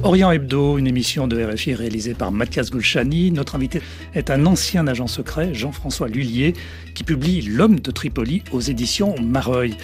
Orient 0.04 0.30
Hebdo, 0.30 0.78
une 0.78 0.86
émission 0.86 1.26
de 1.26 1.42
RFI 1.42 1.74
réalisée 1.74 2.14
par 2.14 2.30
Mathias 2.30 2.70
Gulchani. 2.70 3.32
Notre 3.32 3.56
invité 3.56 3.82
est 4.14 4.30
un 4.30 4.46
ancien 4.46 4.86
agent 4.86 5.08
secret, 5.08 5.54
Jean-François 5.54 6.06
Lullier, 6.06 6.54
qui 6.94 7.02
publie 7.02 7.42
L'homme 7.42 7.80
de 7.80 7.90
Tripoli 7.90 8.44
aux 8.52 8.60
éditions 8.60 9.16
Mareuil. 9.20 9.76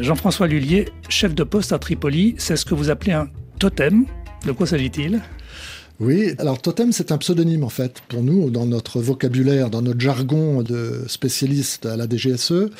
Jean-François 0.00 0.48
Lullier, 0.48 0.88
chef 1.08 1.36
de 1.36 1.44
poste 1.44 1.72
à 1.72 1.78
Tripoli, 1.78 2.34
c'est 2.36 2.56
ce 2.56 2.64
que 2.64 2.74
vous 2.74 2.90
appelez 2.90 3.12
un 3.12 3.28
totem. 3.60 4.06
De 4.44 4.50
quoi 4.50 4.66
s'agit-il? 4.66 5.22
Oui, 6.00 6.34
alors 6.38 6.60
totem, 6.60 6.90
c'est 6.92 7.12
un 7.12 7.18
pseudonyme 7.18 7.62
en 7.62 7.68
fait 7.68 8.02
pour 8.08 8.22
nous, 8.22 8.50
dans 8.50 8.66
notre 8.66 9.00
vocabulaire, 9.00 9.70
dans 9.70 9.80
notre 9.80 10.00
jargon 10.00 10.62
de 10.62 11.04
spécialiste 11.06 11.86
à 11.86 11.96
la 11.96 12.08
DGSE. 12.08 12.70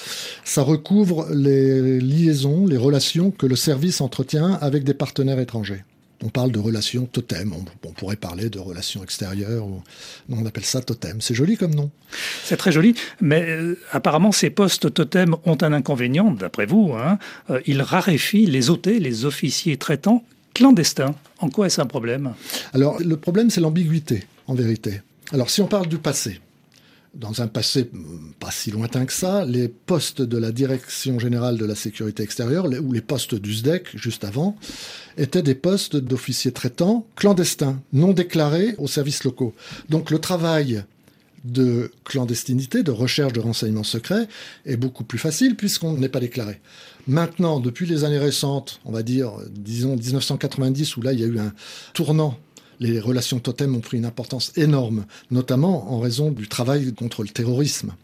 Ça 0.44 0.62
recouvre 0.62 1.28
les 1.33 2.00
liaisons, 2.00 2.66
les 2.66 2.76
relations 2.76 3.30
que 3.30 3.47
le 3.47 3.54
service 3.54 4.00
entretient 4.00 4.54
avec 4.61 4.83
des 4.83 4.94
partenaires 4.94 5.38
étrangers. 5.38 5.85
On 6.25 6.28
parle 6.28 6.50
de 6.50 6.59
relations 6.59 7.06
totem, 7.06 7.52
on, 7.52 7.92
pourrait 7.92 8.16
parler 8.16 8.49
de 8.49 8.59
relations 8.59 9.04
extérieures, 9.04 9.66
on 10.30 10.47
appelle 10.47 10.64
ça 10.64 10.80
totem. 10.80 11.21
C'est 11.21 11.35
joli 11.35 11.56
comme 11.56 11.75
nom. 11.75 11.90
C'est 12.44 12.56
très 12.56 12.73
joli, 12.73 12.94
mais 13.21 13.42
euh, 13.42 13.78
apparemment 13.92 14.33
ces 14.33 14.50
postes 14.50 14.92
totem 14.92 15.37
ont 15.44 15.59
un 15.61 15.73
inconvénient, 15.73 16.33
d'après 16.33 16.66
vous. 16.66 16.94
Hein. 16.94 17.18
Euh, 17.50 17.61
ils 17.66 17.83
raréfient 17.83 18.47
les 18.47 18.71
OT, 18.71 18.87
les 18.87 19.25
officiers 19.25 19.76
traitants 19.76 20.25
clandestins. 20.54 21.14
En 21.40 21.50
quoi 21.50 21.66
est-ce 21.66 21.80
un 21.80 21.87
problème? 21.87 22.32
Alors, 22.73 22.99
le 23.00 23.16
problème, 23.16 23.50
c'est 23.50 23.61
l'ambiguïté, 23.61 24.25
en 24.46 24.54
vérité. 24.54 25.02
Alors 25.32 25.50
si 25.50 25.61
on 25.62 25.66
parle 25.66 25.88
du 25.88 25.99
passé, 25.99 26.40
dans 27.14 27.42
un 27.42 27.46
passé 27.46 27.90
pas 28.40 28.50
si 28.50 28.70
lointain 28.70 29.06
que 29.06 29.12
ça, 29.12 29.44
les 29.44 29.68
postes 29.68 30.20
de 30.20 30.37
la 30.37 30.52
Direction 30.52 31.18
générale 31.18 31.56
de 31.56 31.64
la 31.64 31.75
sécurité 31.75 32.23
extérieure, 32.23 32.66
ou 32.66 32.92
les 32.92 33.00
postes 33.00 33.34
du 33.34 33.54
SDEC 33.54 33.96
juste 33.96 34.25
avant, 34.25 34.56
étaient 35.16 35.42
des 35.42 35.54
postes 35.54 35.96
d'officiers 35.96 36.52
traitants 36.52 37.06
clandestins, 37.16 37.80
non 37.92 38.12
déclarés 38.12 38.75
aux 38.78 38.88
services 38.88 39.25
locaux. 39.25 39.54
Donc 39.88 40.11
le 40.11 40.18
travail 40.18 40.84
de 41.44 41.90
clandestinité, 42.04 42.82
de 42.82 42.90
recherche 42.90 43.32
de 43.32 43.40
renseignements 43.40 43.84
secrets, 43.84 44.26
est 44.66 44.76
beaucoup 44.76 45.04
plus 45.04 45.18
facile 45.18 45.56
puisqu'on 45.56 45.94
n'est 45.94 46.08
pas 46.08 46.20
déclaré. 46.20 46.60
Maintenant, 47.06 47.60
depuis 47.60 47.86
les 47.86 48.04
années 48.04 48.18
récentes, 48.18 48.80
on 48.84 48.92
va 48.92 49.02
dire, 49.02 49.32
disons 49.50 49.96
1990, 49.96 50.96
où 50.96 51.02
là 51.02 51.12
il 51.12 51.20
y 51.20 51.24
a 51.24 51.26
eu 51.26 51.38
un 51.38 51.52
tournant 51.92 52.38
les 52.80 53.00
relations 53.00 53.38
totem 53.38 53.74
ont 53.74 53.80
pris 53.80 53.98
une 53.98 54.04
importance 54.04 54.52
énorme, 54.56 55.06
notamment 55.30 55.92
en 55.92 56.00
raison 56.00 56.30
du 56.30 56.48
travail 56.48 56.92
contre 56.92 57.22
le 57.22 57.28
terrorisme. 57.28 57.94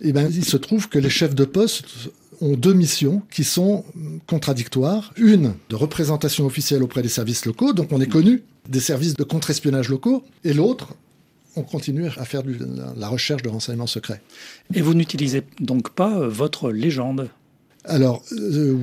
Et 0.00 0.08
eh 0.08 0.12
ben, 0.12 0.28
il 0.30 0.44
se 0.44 0.56
trouve 0.56 0.88
que 0.88 0.98
les 0.98 1.10
chefs 1.10 1.34
de 1.34 1.44
poste 1.44 2.10
ont 2.40 2.56
deux 2.56 2.74
missions 2.74 3.22
qui 3.30 3.44
sont 3.44 3.84
contradictoires. 4.26 5.12
Une 5.16 5.54
de 5.68 5.76
représentation 5.76 6.46
officielle 6.46 6.82
auprès 6.82 7.02
des 7.02 7.08
services 7.08 7.46
locaux, 7.46 7.72
donc 7.72 7.92
on 7.92 8.00
est 8.00 8.08
connu 8.08 8.42
des 8.68 8.80
services 8.80 9.14
de 9.14 9.24
contre-espionnage 9.24 9.88
locaux, 9.88 10.24
et 10.42 10.52
l'autre, 10.52 10.94
on 11.56 11.62
continue 11.62 12.08
à 12.16 12.24
faire 12.24 12.42
la 12.96 13.08
recherche 13.08 13.42
de 13.42 13.48
renseignements 13.48 13.86
secrets. 13.86 14.20
Et 14.74 14.80
vous 14.80 14.94
n'utilisez 14.94 15.42
donc 15.60 15.90
pas 15.90 16.18
euh, 16.18 16.28
votre 16.28 16.70
légende? 16.70 17.28
Alors, 17.84 18.22
euh, 18.32 18.78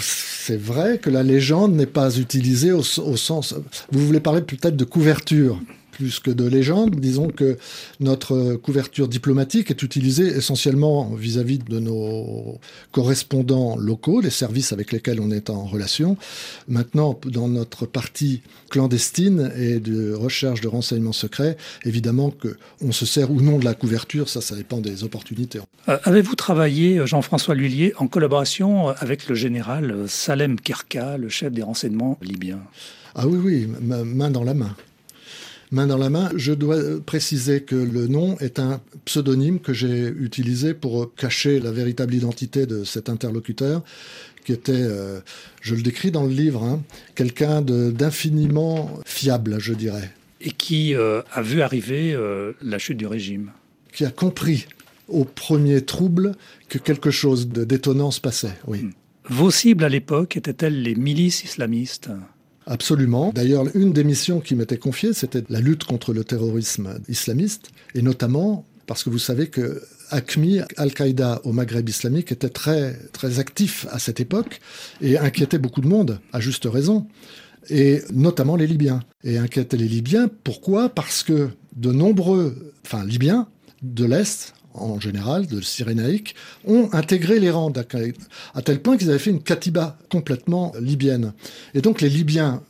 c'est 0.00 0.56
vrai 0.56 0.98
que 0.98 1.10
la 1.10 1.22
légende 1.22 1.74
n'est 1.74 1.86
pas 1.86 2.16
utilisée 2.16 2.72
au, 2.72 2.82
sens... 2.82 3.54
Vous 3.92 4.04
voulez 4.04 4.20
parler 4.20 4.42
peut-être 4.42 4.76
de 4.76 4.84
couverture 4.84 5.60
plus 6.00 6.18
que 6.18 6.30
de 6.30 6.46
légende. 6.46 6.98
Disons 6.98 7.28
que 7.28 7.58
notre 8.00 8.54
couverture 8.54 9.06
diplomatique 9.06 9.70
est 9.70 9.82
utilisée 9.82 10.28
essentiellement 10.28 11.10
vis-à-vis 11.14 11.58
de 11.58 11.78
nos 11.78 12.58
correspondants 12.90 13.76
locaux, 13.76 14.22
les 14.22 14.30
services 14.30 14.72
avec 14.72 14.92
lesquels 14.92 15.20
on 15.20 15.30
est 15.30 15.50
en 15.50 15.66
relation. 15.66 16.16
Maintenant, 16.68 17.20
dans 17.26 17.48
notre 17.48 17.84
partie 17.84 18.40
clandestine 18.70 19.52
et 19.58 19.78
de 19.78 20.14
recherche 20.14 20.62
de 20.62 20.68
renseignements 20.68 21.12
secrets, 21.12 21.58
évidemment 21.84 22.30
qu'on 22.30 22.92
se 22.92 23.04
sert 23.04 23.30
ou 23.30 23.42
non 23.42 23.58
de 23.58 23.66
la 23.66 23.74
couverture, 23.74 24.30
ça, 24.30 24.40
ça 24.40 24.56
dépend 24.56 24.78
des 24.78 25.04
opportunités. 25.04 25.58
Euh, 25.90 25.98
avez-vous 26.04 26.34
travaillé, 26.34 27.06
Jean-François 27.06 27.54
Lullier, 27.54 27.92
en 27.98 28.06
collaboration 28.06 28.88
avec 28.88 29.28
le 29.28 29.34
général 29.34 30.06
Salem 30.08 30.58
Kerka, 30.58 31.18
le 31.18 31.28
chef 31.28 31.52
des 31.52 31.62
renseignements 31.62 32.16
libyens? 32.22 32.62
Ah 33.14 33.26
oui, 33.26 33.38
oui, 33.44 33.68
main 33.82 34.30
dans 34.30 34.44
la 34.44 34.54
main 34.54 34.74
main 35.70 35.86
dans 35.86 35.98
la 35.98 36.10
main. 36.10 36.30
Je 36.36 36.52
dois 36.52 36.78
préciser 37.04 37.62
que 37.62 37.76
le 37.76 38.06
nom 38.06 38.36
est 38.38 38.58
un 38.58 38.80
pseudonyme 39.04 39.60
que 39.60 39.72
j'ai 39.72 40.08
utilisé 40.08 40.74
pour 40.74 41.14
cacher 41.14 41.60
la 41.60 41.70
véritable 41.70 42.14
identité 42.14 42.66
de 42.66 42.84
cet 42.84 43.08
interlocuteur, 43.08 43.82
qui 44.44 44.52
était, 44.52 44.72
euh, 44.74 45.20
je 45.60 45.74
le 45.74 45.82
décris 45.82 46.10
dans 46.10 46.24
le 46.24 46.32
livre, 46.32 46.62
hein, 46.62 46.82
quelqu'un 47.14 47.62
d'infiniment 47.62 48.98
fiable, 49.04 49.58
je 49.60 49.74
dirais. 49.74 50.10
Et 50.40 50.50
qui 50.50 50.94
euh, 50.94 51.22
a 51.32 51.42
vu 51.42 51.60
arriver 51.60 52.14
euh, 52.14 52.52
la 52.62 52.78
chute 52.78 52.96
du 52.96 53.06
régime. 53.06 53.52
Qui 53.92 54.04
a 54.04 54.10
compris 54.10 54.66
au 55.08 55.24
premier 55.24 55.82
trouble 55.82 56.32
que 56.68 56.78
quelque 56.78 57.10
chose 57.10 57.48
de 57.48 57.64
détonnant 57.64 58.10
se 58.10 58.20
passait, 58.20 58.56
oui. 58.66 58.82
Hmm. 58.82 58.92
Vos 59.28 59.50
cibles 59.50 59.84
à 59.84 59.88
l'époque 59.88 60.36
étaient-elles 60.36 60.82
les 60.82 60.96
milices 60.96 61.44
islamistes? 61.44 62.10
Absolument. 62.66 63.32
D'ailleurs, 63.34 63.64
une 63.74 63.92
des 63.92 64.04
missions 64.04 64.40
qui 64.40 64.54
m'était 64.54 64.78
confiée, 64.78 65.12
c'était 65.12 65.44
la 65.48 65.60
lutte 65.60 65.84
contre 65.84 66.12
le 66.12 66.24
terrorisme 66.24 66.98
islamiste, 67.08 67.70
et 67.94 68.02
notamment 68.02 68.64
parce 68.86 69.04
que 69.04 69.10
vous 69.10 69.18
savez 69.18 69.48
que 69.48 69.82
ACMI, 70.10 70.62
Al-Qaïda 70.76 71.40
au 71.44 71.52
Maghreb 71.52 71.88
islamique, 71.88 72.32
était 72.32 72.48
très, 72.48 72.98
très 73.12 73.38
actif 73.38 73.86
à 73.90 74.00
cette 74.00 74.18
époque 74.18 74.60
et 75.00 75.16
inquiétait 75.16 75.58
beaucoup 75.58 75.80
de 75.80 75.86
monde, 75.86 76.18
à 76.32 76.40
juste 76.40 76.66
raison, 76.70 77.06
et 77.68 78.02
notamment 78.12 78.56
les 78.56 78.66
Libyens. 78.66 79.00
Et 79.22 79.38
inquiétait 79.38 79.76
les 79.76 79.86
Libyens, 79.86 80.28
pourquoi? 80.42 80.88
Parce 80.88 81.22
que 81.22 81.50
de 81.76 81.92
nombreux, 81.92 82.72
Libyens 83.06 83.46
de 83.82 84.04
l'Est, 84.04 84.54
en 84.74 85.00
général, 85.00 85.46
de 85.46 85.60
Cyrénaïque, 85.60 86.34
ont 86.64 86.88
intégré 86.92 87.40
les 87.40 87.50
rangs 87.50 87.72
à 88.54 88.62
tel 88.62 88.80
point 88.80 88.96
qu'ils 88.96 89.10
avaient 89.10 89.18
fait 89.18 89.30
une 89.30 89.42
katiba 89.42 89.98
complètement 90.10 90.72
libyenne. 90.80 91.32
Et 91.74 91.80
donc 91.80 92.00
les 92.00 92.08
Libyens 92.08 92.62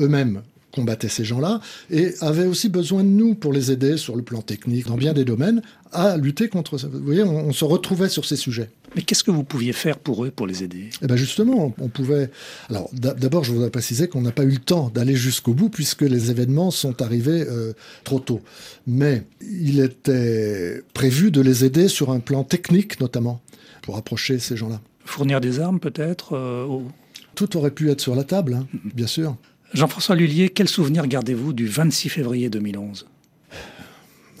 eux-mêmes 0.00 0.42
combattaient 0.72 1.08
ces 1.08 1.24
gens-là 1.24 1.60
et 1.90 2.14
avaient 2.20 2.46
aussi 2.46 2.68
besoin 2.68 3.02
de 3.02 3.08
nous 3.08 3.34
pour 3.34 3.52
les 3.52 3.70
aider 3.72 3.96
sur 3.96 4.16
le 4.16 4.22
plan 4.22 4.42
technique, 4.42 4.86
dans 4.86 4.96
bien 4.96 5.12
des 5.12 5.24
domaines, 5.24 5.62
à 5.92 6.16
lutter 6.16 6.48
contre 6.48 6.78
ça. 6.78 6.88
Vous 6.88 7.00
voyez, 7.00 7.22
on, 7.22 7.52
se 7.52 7.64
retrouvait 7.64 8.08
sur 8.08 8.24
ces 8.24 8.36
sujets. 8.36 8.70
Mais 8.94 9.02
qu'est-ce 9.02 9.24
que 9.24 9.30
vous 9.30 9.44
pouviez 9.44 9.72
faire 9.72 9.98
pour 9.98 10.24
eux, 10.24 10.30
pour 10.30 10.46
les 10.46 10.62
aider? 10.62 10.90
Eh 11.02 11.06
bien 11.06 11.16
justement, 11.16 11.74
on 11.78 11.88
pouvait... 11.88 12.30
Alors 12.68 12.90
d'abord, 12.92 13.44
je 13.44 13.52
voudrais 13.52 13.70
préciser 13.70 14.08
qu'on 14.08 14.20
n'a 14.20 14.32
pas 14.32 14.44
eu 14.44 14.50
le 14.50 14.58
temps 14.58 14.90
d'aller 14.94 15.16
jusqu'au 15.16 15.54
bout 15.54 15.70
puisque 15.70 16.02
les 16.02 16.30
événements 16.30 16.70
sont 16.70 17.00
arrivés 17.02 17.44
euh, 17.48 17.72
trop 18.04 18.20
tôt. 18.20 18.40
Mais 18.86 19.24
il 19.40 19.80
était 19.80 20.82
prévu 20.94 21.30
de 21.30 21.40
les 21.40 21.64
aider 21.64 21.88
sur 21.88 22.10
un 22.10 22.20
plan 22.20 22.44
technique 22.44 23.00
notamment, 23.00 23.40
pour 23.82 23.96
approcher 23.96 24.38
ces 24.38 24.56
gens-là. 24.56 24.80
Fournir 25.04 25.40
des 25.40 25.60
armes 25.60 25.80
peut-être 25.80 26.34
euh, 26.36 26.80
Tout 27.34 27.56
aurait 27.56 27.70
pu 27.70 27.90
être 27.90 28.00
sur 28.00 28.14
la 28.14 28.24
table, 28.24 28.54
hein, 28.54 28.66
bien 28.94 29.06
sûr. 29.06 29.36
Jean-François 29.74 30.16
Lullier, 30.16 30.48
quel 30.50 30.68
souvenir 30.68 31.06
gardez-vous 31.06 31.52
du 31.52 31.66
26 31.66 32.08
février 32.08 32.50
2011 32.50 33.06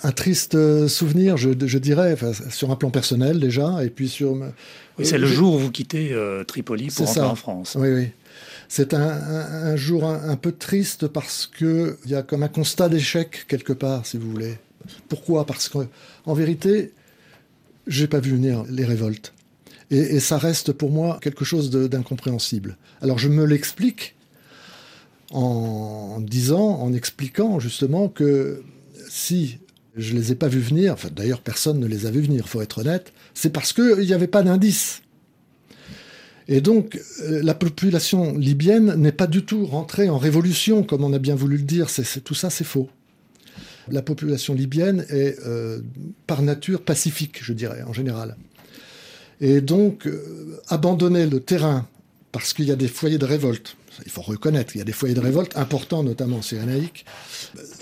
un 0.04 0.12
triste 0.12 0.54
euh, 0.54 0.86
souvenir, 0.86 1.36
je, 1.36 1.50
dirais, 1.50 2.16
sur 2.50 2.70
un 2.70 2.76
plan 2.76 2.90
personnel 2.90 3.40
déjà, 3.40 3.84
et 3.84 3.90
puis 3.90 4.08
sur. 4.08 4.32
Oui, 4.96 5.04
c'est 5.04 5.18
le 5.18 5.26
jour 5.26 5.54
où 5.54 5.58
vous 5.58 5.72
quittez 5.72 6.12
euh, 6.12 6.44
Tripoli 6.44 6.86
pour 6.88 7.06
rentrer 7.06 7.20
en 7.22 7.34
France. 7.34 7.76
Oui, 7.78 7.88
oui. 7.92 8.08
C'est 8.68 8.94
un, 8.94 9.74
jour 9.76 10.04
un, 10.04 10.36
peu 10.36 10.52
triste 10.52 11.08
parce 11.08 11.48
qu'il 11.48 11.96
y 12.06 12.14
a 12.14 12.22
comme 12.22 12.44
un 12.44 12.48
constat 12.48 12.88
d'échec 12.88 13.46
quelque 13.48 13.72
part, 13.72 14.06
si 14.06 14.18
vous 14.18 14.30
voulez. 14.30 14.58
Pourquoi? 15.08 15.46
Parce 15.46 15.68
qu'en 15.68 16.34
vérité, 16.34 16.92
j'ai 17.86 18.06
pas 18.06 18.20
vu 18.20 18.32
venir 18.32 18.64
les 18.68 18.84
révoltes. 18.84 19.32
Et, 19.90 19.98
et, 19.98 20.20
ça 20.20 20.36
reste 20.36 20.72
pour 20.72 20.90
moi 20.90 21.18
quelque 21.22 21.44
chose 21.44 21.70
d'incompréhensible. 21.70 22.76
Alors 23.00 23.18
je 23.18 23.28
me 23.28 23.46
l'explique 23.46 24.14
en 25.30 26.20
disant, 26.20 26.80
en 26.80 26.92
expliquant 26.92 27.60
justement 27.60 28.08
que 28.08 28.62
si 29.08 29.58
je 29.96 30.14
les 30.14 30.32
ai 30.32 30.34
pas 30.34 30.48
vus 30.48 30.60
venir, 30.60 30.92
enfin 30.92 31.08
d'ailleurs 31.14 31.40
personne 31.40 31.80
ne 31.80 31.86
les 31.86 32.06
a 32.06 32.10
vus 32.10 32.22
venir, 32.22 32.48
faut 32.48 32.62
être 32.62 32.78
honnête, 32.78 33.12
c'est 33.34 33.50
parce 33.50 33.72
qu'il 33.72 33.98
n'y 33.98 34.12
avait 34.12 34.26
pas 34.26 34.42
d'indice. 34.42 35.02
Et 36.50 36.62
donc, 36.62 36.98
euh, 37.20 37.42
la 37.42 37.54
population 37.54 38.34
libyenne 38.36 38.94
n'est 38.94 39.12
pas 39.12 39.26
du 39.26 39.44
tout 39.44 39.66
rentrée 39.66 40.08
en 40.08 40.16
révolution, 40.16 40.82
comme 40.82 41.04
on 41.04 41.12
a 41.12 41.18
bien 41.18 41.34
voulu 41.34 41.58
le 41.58 41.62
dire. 41.62 41.88
Tout 42.24 42.34
ça, 42.34 42.48
c'est 42.48 42.64
faux. 42.64 42.88
La 43.90 44.00
population 44.00 44.54
libyenne 44.54 45.04
est 45.10 45.36
euh, 45.46 45.80
par 46.26 46.40
nature 46.40 46.82
pacifique, 46.82 47.44
je 47.44 47.52
dirais, 47.52 47.82
en 47.82 47.92
général. 47.92 48.36
Et 49.42 49.60
donc, 49.60 50.06
euh, 50.06 50.58
abandonner 50.68 51.26
le 51.26 51.40
terrain 51.40 51.86
parce 52.32 52.54
qu'il 52.54 52.64
y 52.66 52.72
a 52.72 52.76
des 52.76 52.88
foyers 52.88 53.18
de 53.18 53.26
révolte, 53.26 53.76
il 54.04 54.10
faut 54.10 54.22
reconnaître, 54.22 54.74
il 54.74 54.78
y 54.78 54.82
a 54.82 54.84
des 54.84 54.92
foyers 54.92 55.14
de 55.14 55.20
révolte 55.20 55.56
importants, 55.56 56.02
notamment 56.02 56.42
cyrénaïques. 56.42 57.04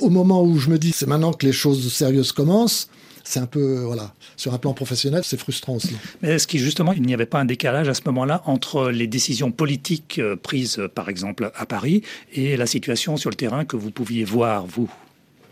Au 0.01 0.11
moment 0.11 0.43
où 0.43 0.59
je 0.59 0.71
me 0.71 0.79
dis, 0.79 0.93
c'est 0.93 1.07
maintenant 1.07 1.33
que 1.33 1.47
les 1.47 1.53
choses 1.53 1.93
sérieuses 1.93 2.33
commencent, 2.33 2.89
c'est 3.25 3.41
un 3.41 3.47
peu, 3.47 3.81
voilà, 3.81 4.15
sur 4.37 4.55
un 4.55 4.59
plan 4.59 4.73
professionnel, 4.73 5.23
c'est 5.25 5.39
frustrant 5.39 5.75
aussi. 5.75 5.97
Mais 6.23 6.31
est-ce 6.31 6.47
qu'il 6.47 6.61
justement, 6.61 6.93
il 6.93 7.03
n'y 7.03 7.13
avait 7.13 7.27
pas 7.27 7.41
un 7.41 7.45
décalage 7.45 7.89
à 7.89 7.95
ce 7.95 8.03
moment-là 8.07 8.43
entre 8.47 8.91
les 8.91 9.09
décisions 9.09 9.51
politiques 9.51 10.21
euh, 10.21 10.37
prises, 10.37 10.81
par 10.95 11.09
exemple, 11.09 11.51
à 11.57 11.67
Paris 11.67 12.03
et 12.33 12.57
la 12.57 12.67
situation 12.67 13.17
sur 13.17 13.31
le 13.31 13.37
terrain 13.37 13.65
que 13.65 13.77
vous 13.77 13.91
pouviez 13.91 14.25
voir, 14.25 14.67
vous? 14.67 14.89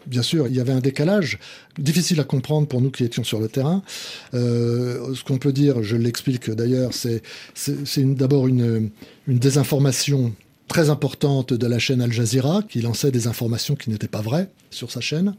Bien 0.07 0.23
sûr, 0.23 0.47
il 0.47 0.55
y 0.55 0.61
avait 0.61 0.73
un 0.73 0.81
décalage 0.81 1.39
difficile 1.79 2.21
à 2.21 2.25
comprendre 2.25 2.69
pour 2.69 2.81
nous 2.83 2.91
qui 2.91 3.05
étions 3.05 3.25
sur 3.25 3.41
le 3.41 3.49
terrain. 3.49 3.83
Euh, 4.35 5.15
ce 5.15 5.25
qu'on 5.25 5.39
peut 5.39 5.53
dire, 5.53 5.83
je 5.83 5.97
l'explique 5.97 6.51
d'ailleurs, 6.51 6.91
c'est 6.93 7.23
d'abord 8.15 8.47
une, 8.47 8.91
une 9.27 9.39
désinformation 9.39 10.35
très 10.69 10.91
importante 10.91 11.53
de 11.53 11.67
la 11.67 11.79
chaîne 11.79 12.01
Al 12.01 12.13
Jazeera, 12.13 12.63
qui 12.63 12.81
lançait 12.81 13.11
des 13.11 13.27
informations 13.27 13.75
qui 13.77 13.91
n'étaient 13.91 14.09
pas 14.09 14.23
vraies 14.23 14.51
sur 14.71 14.91
sa 14.91 15.01
chaîne. 15.01 15.35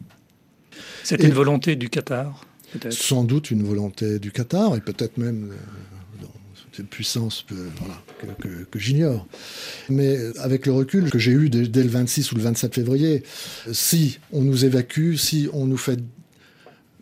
C'était 1.03 1.27
une 1.27 1.33
volonté 1.33 1.75
du 1.75 1.89
Qatar 1.89 2.45
Sans 2.89 3.23
doute 3.23 3.51
une 3.51 3.63
volonté 3.63 4.19
du 4.19 4.31
Qatar, 4.31 4.75
et 4.75 4.81
peut-être 4.81 5.17
même 5.17 5.51
euh, 5.51 6.25
une 6.79 6.85
puissance 6.85 7.45
que, 7.47 8.79
j'ignore. 8.79 9.27
Mais 9.89 10.17
avec 10.39 10.65
le 10.65 10.73
recul 10.73 11.09
que 11.09 11.19
j'ai 11.19 11.31
eu 11.31 11.49
dès, 11.49 11.67
dès, 11.67 11.83
le 11.83 11.89
26 11.89 12.31
ou 12.31 12.35
le 12.35 12.41
27 12.41 12.75
février, 12.75 13.23
si 13.71 14.19
on 14.31 14.41
nous 14.41 14.65
évacue, 14.65 15.15
si 15.15 15.49
on 15.53 15.65
nous 15.65 15.77
fait 15.77 15.99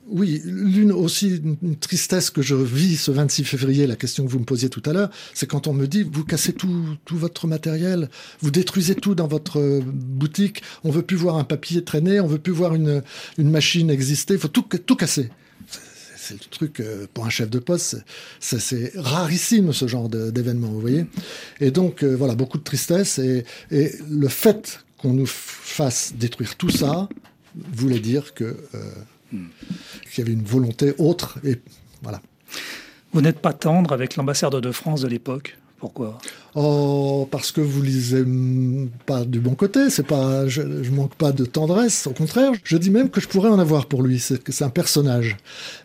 oui, 0.10 0.41
l'une 0.45 0.91
aussi, 0.91 1.41
une 1.62 1.77
tristesse 1.77 2.29
que 2.29 2.41
je 2.41 2.55
vis 2.55 2.98
ce 2.98 3.12
26 3.12 3.45
février, 3.45 3.88
la 3.88 3.95
question 3.95 4.25
que 4.25 4.31
vous 4.31 4.39
me 4.39 4.45
posiez 4.45 4.69
tout 4.69 4.83
à 4.86 4.93
l'heure, 4.93 5.10
c'est 5.33 5.48
quand 5.48 5.67
on 5.67 5.74
me 5.74 5.88
dit, 5.88 6.03
vous 6.03 6.25
cassez 6.25 6.53
tout, 6.53 6.98
tout 7.05 7.17
votre 7.17 7.48
matériel, 7.48 8.10
vous 8.41 8.51
détruisez 8.51 8.95
tout 8.95 9.15
dans 9.15 9.27
votre 9.27 9.81
boutique, 9.83 10.62
on 10.83 10.91
veut 10.91 11.03
plus 11.03 11.15
voir 11.15 11.38
un 11.38 11.45
papier 11.45 11.83
traîner, 11.83 12.19
on 12.19 12.27
veut 12.27 12.38
plus 12.38 12.51
voir 12.51 12.75
une, 12.75 13.01
machine 13.38 13.89
exister, 13.89 14.33
il 14.33 14.39
faut 14.39 14.50
tout, 14.50 14.63
tout 14.63 14.95
casser. 14.95 15.29
C'est 16.17 16.36
le 16.36 16.50
truc, 16.50 16.79
euh, 16.79 17.05
pour 17.13 17.25
un 17.25 17.29
chef 17.29 17.50
de 17.50 17.60
poste, 17.60 17.98
c'est 18.39 18.93
rarissime 18.95 19.74
ce 19.74 19.88
genre 19.88 20.10
d'événement, 20.10 20.67
vous 20.67 20.79
voyez. 20.79 21.05
Et 21.60 21.72
donc, 21.72 22.03
euh, 22.03 22.15
voilà, 22.15 22.36
beaucoup 22.36 22.57
de 22.57 22.63
tristesse. 22.63 23.19
Et, 23.19 23.43
le 23.69 24.27
fait 24.29 24.86
qu'on 24.98 25.13
nous 25.13 25.25
fasse 25.25 26.13
détruire 26.17 26.55
tout 26.55 26.69
ça 26.69 27.10
voulait 27.55 28.00
dire 28.00 28.33
que... 28.33 28.55
Euh, 28.75 28.79
qu'il 30.11 30.19
y 30.19 30.21
avait 30.21 30.33
une 30.33 30.43
volonté 30.43 30.93
autre. 30.97 31.39
Et 31.43 31.59
voilà. 32.01 32.21
Vous 33.13 33.21
n'êtes 33.21 33.39
pas 33.39 33.53
tendre 33.53 33.91
avec 33.91 34.15
l'ambassadeur 34.15 34.61
de 34.61 34.71
France 34.71 35.01
de 35.01 35.07
l'époque 35.07 35.57
pourquoi? 35.83 36.17
Oh, 36.55 37.27
parce 37.29 37.51
que 37.51 37.59
vous 37.59 37.81
lisez 37.81 38.23
pas 39.05 39.25
du 39.25 39.41
bon 39.41 39.53
côté. 39.53 39.89
C'est 39.89 40.07
pas, 40.07 40.47
je, 40.47 40.81
je, 40.81 40.91
manque 40.91 41.13
pas 41.15 41.33
de 41.33 41.43
tendresse. 41.43 42.07
Au 42.07 42.13
contraire, 42.13 42.53
je 42.63 42.77
dis 42.77 42.89
même 42.89 43.09
que 43.09 43.19
je 43.19 43.27
pourrais 43.27 43.49
en 43.49 43.59
avoir 43.59 43.87
pour 43.87 44.01
lui. 44.01 44.17
C'est 44.17 44.41
que 44.41 44.53
c'est 44.53 44.63
un 44.63 44.69
personnage. 44.69 45.35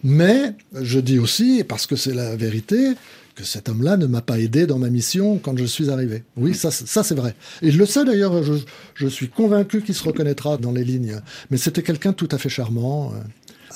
Mais 0.04 0.52
je 0.72 1.00
dis 1.00 1.18
aussi, 1.18 1.64
parce 1.64 1.88
que 1.88 1.96
c'est 1.96 2.14
la 2.14 2.36
vérité, 2.36 2.92
que 3.38 3.44
cet 3.44 3.68
homme-là 3.68 3.96
ne 3.96 4.06
m'a 4.06 4.20
pas 4.20 4.40
aidé 4.40 4.66
dans 4.66 4.80
ma 4.80 4.90
mission 4.90 5.38
quand 5.38 5.56
je 5.56 5.64
suis 5.64 5.90
arrivé. 5.90 6.24
Oui, 6.36 6.56
ça, 6.56 6.72
ça 6.72 7.04
c'est 7.04 7.14
vrai. 7.14 7.36
Et 7.62 7.70
je 7.70 7.78
le 7.78 7.86
sais 7.86 8.04
d'ailleurs, 8.04 8.42
je, 8.42 8.54
je, 8.96 9.06
suis 9.06 9.28
convaincu 9.28 9.80
qu'il 9.80 9.94
se 9.94 10.02
reconnaîtra 10.02 10.56
dans 10.56 10.72
les 10.72 10.82
lignes. 10.82 11.20
Mais 11.48 11.56
c'était 11.56 11.84
quelqu'un 11.84 12.12
tout 12.12 12.26
à 12.32 12.38
fait 12.38 12.48
charmant 12.48 13.12
euh, 13.12 13.18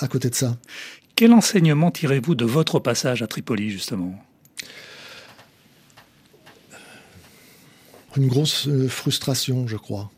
à 0.00 0.08
côté 0.08 0.30
de 0.30 0.34
ça. 0.34 0.58
Quel 1.14 1.32
enseignement 1.32 1.92
tirez-vous 1.92 2.34
de 2.34 2.44
votre 2.44 2.80
passage 2.80 3.22
à 3.22 3.28
Tripoli, 3.28 3.70
justement? 3.70 4.20
Une 8.16 8.26
grosse 8.26 8.66
euh, 8.66 8.88
frustration, 8.88 9.68
je 9.68 9.76
crois 9.76 10.10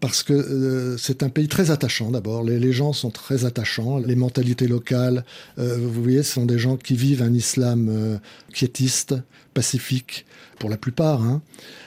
parce 0.00 0.22
que 0.22 0.32
euh, 0.32 0.96
c'est 0.96 1.22
un 1.22 1.28
pays 1.28 1.48
très 1.48 1.70
attachant 1.70 2.10
d'abord. 2.10 2.44
Les, 2.44 2.72
gens 2.72 2.92
sont 2.92 3.10
très 3.10 3.44
attachants. 3.44 3.98
Les 3.98 4.16
mentalités 4.16 4.68
locales, 4.68 5.24
euh, 5.58 5.76
vous 5.78 6.02
voyez, 6.02 6.22
ce 6.22 6.34
sont 6.34 6.46
des 6.46 6.58
gens 6.58 6.76
qui 6.76 6.94
vivent 6.94 7.22
un 7.22 7.34
islam 7.34 7.88
euh, 7.90 8.18
quiétiste, 8.52 9.14
pacifique 9.54 10.24
pour 10.58 10.70
la 10.70 10.76
plupart, 10.76 11.22
hein, 11.22 11.40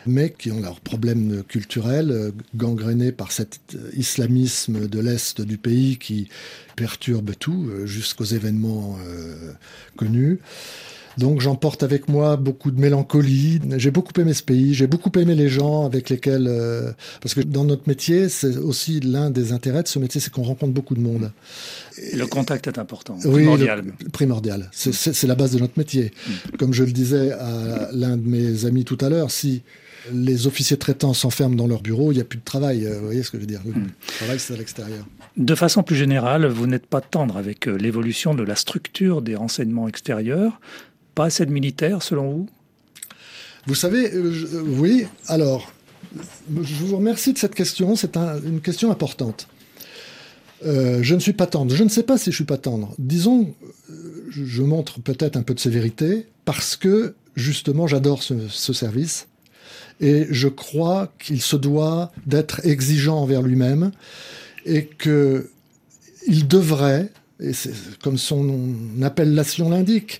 mais 0.06 0.32
qui 0.32 0.52
ont 0.52 0.60
leurs 0.60 0.80
problèmes 0.80 1.44
culturels 1.44 2.12
euh, 2.12 2.32
gangrénés 2.56 3.12
par 3.12 3.32
cet 3.32 3.60
islamisme 3.94 4.88
de 4.88 5.00
l'est 5.00 5.42
du 5.42 5.58
pays 5.58 5.98
qui 5.98 6.30
perturbe 6.76 7.32
tout 7.38 7.68
euh, 7.70 7.86
jusqu'aux 7.86 8.26
événements 8.26 8.98
euh, 9.06 9.54
connus. 9.98 10.40
Donc 11.18 11.42
j'emporte 11.42 11.84
avec 11.84 12.08
moi 12.10 12.38
beaucoup 12.38 12.72
de 12.72 12.80
mélancolie. 12.80 13.60
J'ai 13.78 13.92
beaucoup 13.92 14.20
aimé 14.20 14.34
ce 14.34 14.44
pays, 14.44 14.74
j'ai 14.74 14.88
beaucoup 14.88 15.12
aimé 15.20 15.36
les 15.36 15.50
gens 15.50 15.86
avec 15.86 16.10
lesquels... 16.10 16.48
Euh, 16.48 16.92
parce 17.22 17.34
que 17.34 17.42
dans 17.42 17.64
notre 17.64 17.88
métier, 17.88 18.30
c'est 18.30 18.58
aussi 18.58 19.00
l'un 19.00 19.30
des 19.30 19.52
intérêts 19.52 19.84
de 19.84 19.88
ce 19.88 20.00
métier, 20.00 20.22
c'est 20.22 20.32
qu'on 20.32 20.44
rencontre 20.44 20.74
beaucoup 20.74 20.96
de 20.96 21.02
monde. 21.02 21.32
Et 21.98 22.16
le 22.16 22.26
contact 22.28 22.68
est 22.68 22.78
important, 22.78 23.18
primordial. 23.18 23.84
Oui, 23.86 24.10
primordial. 24.12 24.70
C'est 24.72 25.28
la 25.28 25.36
base 25.36 25.52
de 25.52 25.60
notre 25.60 25.78
métier. 25.78 26.12
Mm. 26.28 26.58
Comme 26.58 26.74
je 26.74 26.84
le 26.84 26.92
disais 26.92 27.32
à 27.32 27.90
l'un 27.94 28.18
de 28.18 28.28
mes 28.28 28.66
amis 28.66 28.86
tout 28.86 28.98
à 29.02 29.10
l'heure, 29.10 29.32
si 29.32 29.62
les 30.12 30.48
officiers 30.48 30.78
traitants 30.78 31.14
s'enferment 31.14 31.56
dans 31.56 31.68
leur 31.68 31.82
bureau, 31.82 32.12
il 32.12 32.16
n'y 32.16 32.22
a 32.22 32.26
plus 32.26 32.40
de 32.40 32.44
travail. 32.44 32.86
Euh, 32.86 33.00
vous 33.00 33.06
voyez 33.06 33.24
ce 33.24 33.32
que 33.32 33.38
je 33.38 33.42
veux 33.42 33.48
dire 33.48 33.62
Le 33.66 33.72
mm. 33.74 33.88
travail, 34.18 34.40
c'est 34.40 34.54
à 34.54 34.58
l'extérieur. 34.58 35.06
De 35.38 35.56
façon 35.56 35.84
plus 35.84 35.96
générale, 35.96 36.46
vous 36.48 36.68
n'êtes 36.68 36.88
pas 36.88 37.02
tendre 37.02 37.38
avec 37.38 37.68
euh, 37.68 37.78
l'évolution 37.78 38.34
de 38.34 38.44
la 38.44 38.56
structure 38.56 39.22
des 39.22 39.36
renseignements 39.36 39.88
extérieurs. 39.88 40.60
Pas 41.22 41.28
assez 41.28 41.46
de 41.46 41.52
militaires, 41.52 42.02
selon 42.02 42.32
vous? 42.32 42.50
Vous 43.68 43.76
savez, 43.76 44.12
euh, 44.12 44.34
euh, 44.56 44.64
oui, 44.80 45.06
alors, 45.28 45.72
je 46.64 46.74
vous 46.84 46.98
remercie 46.98 47.32
de 47.32 47.38
cette 47.38 47.54
question, 47.54 47.96
c'est 47.96 48.18
un, 48.18 48.42
une 48.42 48.60
question 48.60 48.90
importante. 48.90 49.48
Euh, 50.66 51.04
je 51.04 51.14
ne 51.14 51.20
suis 51.20 51.34
pas 51.34 51.46
tendre. 51.46 51.76
Je 51.76 51.84
ne 51.84 51.90
sais 51.90 52.02
pas 52.02 52.18
si 52.18 52.32
je 52.32 52.36
suis 52.38 52.44
pas 52.44 52.58
tendre. 52.58 52.96
Disons, 52.98 53.54
je 54.32 54.64
montre 54.64 55.00
peut-être 55.00 55.38
un 55.38 55.44
peu 55.44 55.54
de 55.54 55.60
sévérité 55.60 56.26
parce 56.44 56.76
que 56.76 57.14
justement 57.36 57.86
j'adore 57.86 58.24
ce, 58.24 58.48
ce, 58.48 58.74
service 58.74 59.28
et 60.00 60.26
je 60.32 60.48
crois 60.48 61.14
qu'il 61.20 61.40
se 61.40 61.56
doit 61.56 62.12
d'être 62.26 62.66
exigeant 62.66 63.20
envers 63.20 63.44
lui-même 63.44 63.92
et 64.66 64.88
que 64.88 65.52
il 66.26 66.48
devrait, 66.48 67.12
et 67.40 67.52
comme 68.02 68.18
son 68.18 69.04
appellation 69.04 69.70
l'indique, 69.70 70.20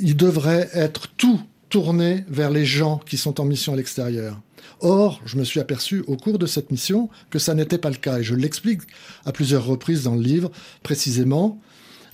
il 0.00 0.16
devrait 0.16 0.68
être 0.72 1.08
tout 1.16 1.40
tourné 1.68 2.24
vers 2.28 2.50
les 2.50 2.64
gens 2.64 2.98
qui 2.98 3.16
sont 3.16 3.40
en 3.40 3.44
mission 3.44 3.72
à 3.72 3.76
l'extérieur. 3.76 4.40
Or, 4.80 5.20
je 5.24 5.36
me 5.36 5.44
suis 5.44 5.60
aperçu 5.60 6.04
au 6.06 6.16
cours 6.16 6.38
de 6.38 6.46
cette 6.46 6.70
mission 6.70 7.08
que 7.30 7.38
ça 7.38 7.54
n'était 7.54 7.78
pas 7.78 7.90
le 7.90 7.96
cas, 7.96 8.18
et 8.18 8.22
je 8.22 8.34
l'explique 8.34 8.82
à 9.24 9.32
plusieurs 9.32 9.64
reprises 9.64 10.04
dans 10.04 10.14
le 10.14 10.22
livre, 10.22 10.50
précisément 10.82 11.60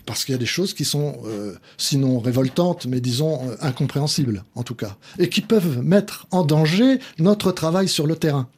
parce 0.06 0.24
qu'il 0.24 0.32
y 0.32 0.36
a 0.36 0.38
des 0.38 0.46
choses 0.46 0.74
qui 0.74 0.84
sont, 0.84 1.20
euh, 1.26 1.54
sinon 1.78 2.18
révoltantes, 2.18 2.86
mais 2.86 3.00
disons 3.00 3.48
euh, 3.48 3.56
incompréhensibles, 3.60 4.44
en 4.54 4.62
tout 4.62 4.74
cas, 4.74 4.96
et 5.18 5.28
qui 5.28 5.40
peuvent 5.40 5.80
mettre 5.82 6.26
en 6.30 6.44
danger 6.44 6.98
notre 7.18 7.52
travail 7.52 7.88
sur 7.88 8.06
le 8.06 8.16
terrain. 8.16 8.48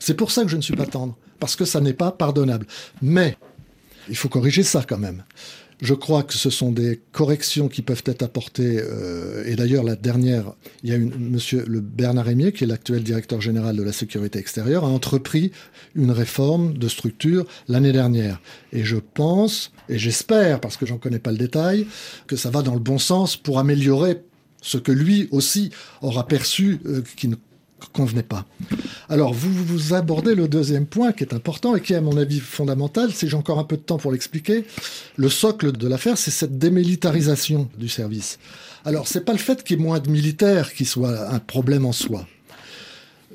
C'est 0.00 0.14
pour 0.14 0.30
ça 0.30 0.44
que 0.44 0.48
je 0.48 0.56
ne 0.56 0.62
suis 0.62 0.76
pas 0.76 0.86
tendre, 0.86 1.16
parce 1.40 1.56
que 1.56 1.64
ça 1.64 1.80
n'est 1.80 1.92
pas 1.92 2.10
pardonnable. 2.10 2.66
Mais 3.02 3.36
il 4.08 4.16
faut 4.16 4.28
corriger 4.28 4.62
ça 4.62 4.82
quand 4.86 4.98
même. 4.98 5.24
Je 5.84 5.92
crois 5.92 6.22
que 6.22 6.32
ce 6.32 6.48
sont 6.48 6.72
des 6.72 6.98
corrections 7.12 7.68
qui 7.68 7.82
peuvent 7.82 8.04
être 8.06 8.22
apportées. 8.22 8.80
Euh, 8.80 9.44
et 9.44 9.54
d'ailleurs, 9.54 9.84
la 9.84 9.96
dernière, 9.96 10.54
il 10.82 10.88
y 10.88 10.94
a 10.94 10.96
une, 10.96 11.14
monsieur 11.14 11.62
le 11.66 11.82
Bernard 11.82 12.24
Rémier, 12.24 12.52
qui 12.52 12.64
est 12.64 12.66
l'actuel 12.66 13.02
directeur 13.02 13.42
général 13.42 13.76
de 13.76 13.82
la 13.82 13.92
sécurité 13.92 14.38
extérieure, 14.38 14.86
a 14.86 14.88
entrepris 14.88 15.52
une 15.94 16.10
réforme 16.10 16.72
de 16.78 16.88
structure 16.88 17.44
l'année 17.68 17.92
dernière. 17.92 18.40
Et 18.72 18.82
je 18.82 18.96
pense, 18.96 19.72
et 19.90 19.98
j'espère, 19.98 20.58
parce 20.62 20.78
que 20.78 20.86
j'en 20.86 20.96
connais 20.96 21.18
pas 21.18 21.32
le 21.32 21.36
détail, 21.36 21.86
que 22.26 22.36
ça 22.36 22.48
va 22.48 22.62
dans 22.62 22.72
le 22.72 22.80
bon 22.80 22.96
sens 22.96 23.36
pour 23.36 23.58
améliorer 23.58 24.22
ce 24.62 24.78
que 24.78 24.90
lui 24.90 25.28
aussi 25.32 25.68
aura 26.00 26.26
perçu 26.26 26.80
euh, 26.86 27.02
qui 27.14 27.28
ne 27.28 27.36
convenait 27.92 28.22
pas. 28.22 28.44
Alors, 29.08 29.32
vous, 29.34 29.52
vous 29.52 29.94
abordez 29.94 30.34
le 30.34 30.48
deuxième 30.48 30.86
point 30.86 31.12
qui 31.12 31.24
est 31.24 31.34
important 31.34 31.76
et 31.76 31.80
qui 31.80 31.92
est, 31.92 31.96
à 31.96 32.00
mon 32.00 32.16
avis, 32.16 32.40
fondamental. 32.40 33.12
Si 33.12 33.28
j'ai 33.28 33.36
encore 33.36 33.58
un 33.58 33.64
peu 33.64 33.76
de 33.76 33.82
temps 33.82 33.98
pour 33.98 34.12
l'expliquer, 34.12 34.64
le 35.16 35.28
socle 35.28 35.72
de 35.72 35.88
l'affaire, 35.88 36.18
c'est 36.18 36.30
cette 36.30 36.58
démilitarisation 36.58 37.68
du 37.78 37.88
service. 37.88 38.38
Alors, 38.84 39.08
c'est 39.08 39.24
pas 39.24 39.32
le 39.32 39.38
fait 39.38 39.62
qu'il 39.62 39.78
y 39.78 39.80
ait 39.80 39.82
moins 39.82 40.00
de 40.00 40.10
militaires 40.10 40.72
qui 40.72 40.84
soit 40.84 41.30
un 41.30 41.38
problème 41.38 41.86
en 41.86 41.92
soi. 41.92 42.26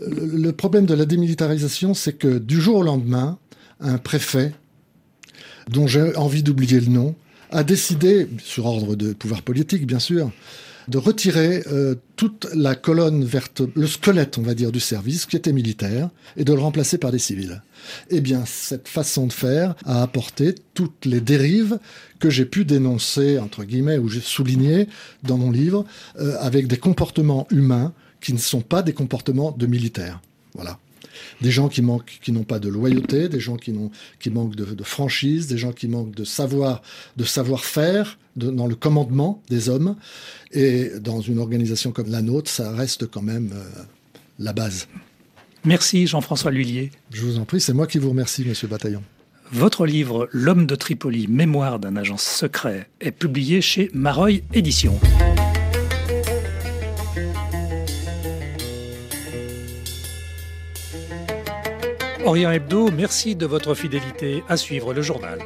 Le 0.02 0.52
problème 0.52 0.86
de 0.86 0.94
la 0.94 1.06
démilitarisation, 1.06 1.94
c'est 1.94 2.14
que 2.14 2.38
du 2.38 2.62
jour 2.62 2.78
au 2.78 2.84
lendemain, 2.84 3.38
un 3.80 3.98
préfet, 3.98 4.54
dont 5.70 5.88
j'ai 5.88 6.16
envie 6.16 6.44
d'oublier 6.44 6.80
le 6.80 6.88
nom, 6.88 7.16
a 7.52 7.64
décidé, 7.64 8.28
sur 8.44 8.66
ordre 8.66 8.96
de 8.96 9.14
pouvoir 9.14 9.42
politique 9.42 9.86
bien 9.88 10.00
sûr, 10.00 10.32
de 10.90 10.98
retirer 10.98 11.64
euh, 11.68 11.96
toute 12.16 12.48
la 12.54 12.76
colonne 12.76 13.24
verte, 13.24 13.62
le 13.76 13.88
squelette, 13.88 14.38
on 14.38 14.42
va 14.42 14.54
dire, 14.56 14.72
du 14.72 14.80
service, 14.80 15.26
qui 15.26 15.36
était 15.36 15.54
militaire, 15.54 16.10
et 16.36 16.44
de 16.44 16.54
le 16.54 16.60
remplacer 16.60 16.98
par 16.98 17.12
des 17.12 17.20
civils. 17.20 17.62
Eh 18.10 18.22
bien, 18.22 18.44
cette 18.46 18.88
façon 18.88 19.28
de 19.28 19.34
faire 19.34 19.76
a 19.86 20.02
apporté 20.02 20.56
toutes 20.74 21.06
les 21.06 21.22
dérives 21.22 21.80
que 22.20 22.30
j'ai 22.30 22.46
pu 22.46 22.66
dénoncer, 22.66 23.40
entre 23.40 23.64
guillemets, 23.64 23.98
ou 23.98 24.10
j'ai 24.10 24.22
souligné 24.22 24.88
dans 25.24 25.38
mon 25.38 25.52
livre, 25.52 25.86
euh, 26.20 26.36
avec 26.40 26.68
des 26.68 26.78
comportements 26.78 27.48
humains 27.52 27.94
qui 28.20 28.34
ne 28.34 28.40
sont 28.40 28.62
pas 28.62 28.82
des 28.82 28.94
comportements 28.94 29.52
de 29.52 29.68
militaires. 29.68 30.22
Voilà 30.56 30.80
des 31.42 31.52
gens 31.52 31.70
qui 31.70 31.82
manquent, 31.82 32.20
qui 32.22 32.32
n'ont 32.32 32.44
pas 32.44 32.60
de 32.60 32.70
loyauté, 32.70 33.30
des 33.30 33.40
gens 33.40 33.58
qui, 33.58 33.72
n'ont, 33.72 33.92
qui 34.20 34.30
manquent 34.30 34.56
de, 34.56 34.66
de, 34.66 34.84
franchise, 34.84 35.48
des 35.48 35.58
gens 35.58 35.72
qui 35.72 35.88
manquent 35.88 36.16
de 36.16 36.24
savoir, 36.24 36.82
de 37.18 37.24
savoir-faire 37.24 38.18
dans 38.36 38.68
le 38.68 38.76
commandement 38.76 39.42
des 39.50 39.70
hommes. 39.70 39.96
Et 40.52 40.92
dans 41.00 41.22
une 41.22 41.40
organisation 41.40 41.92
comme 41.92 42.10
la 42.10 42.22
nôtre, 42.22 42.50
ça 42.50 42.72
reste 42.72 43.10
quand 43.10 43.22
même 43.22 43.52
euh, 43.54 43.84
la 44.40 44.54
base. 44.54 44.88
Merci 45.66 46.08
Jean-François 46.08 46.52
Lhuillier. 46.52 46.92
Je 47.12 47.22
vous 47.22 47.38
en 47.38 47.46
prie, 47.46 47.60
c'est 47.60 47.74
moi 47.74 47.88
qui 47.88 48.00
vous 48.00 48.10
remercie, 48.10 48.46
Monsieur 48.46 48.68
Bataillon. 48.68 49.04
Votre 49.52 49.86
livre 49.86 50.30
L'homme 50.32 50.66
de 50.68 50.76
Tripoli, 50.76 51.28
mémoire 51.28 51.80
d'un 51.80 51.96
agent 51.96 52.18
secret, 52.18 52.88
est 53.02 53.12
publié 53.12 53.62
chez 53.62 53.90
Mareuil 53.94 54.44
Éditions. 54.54 55.00
Orient 62.30 62.52
Hebdo, 62.52 62.92
merci 62.92 63.36
de 63.36 63.48
votre 63.48 63.74
fidélité 63.74 64.44
à 64.48 64.56
suivre 64.56 64.94
le 64.94 65.02
journal. 65.02 65.40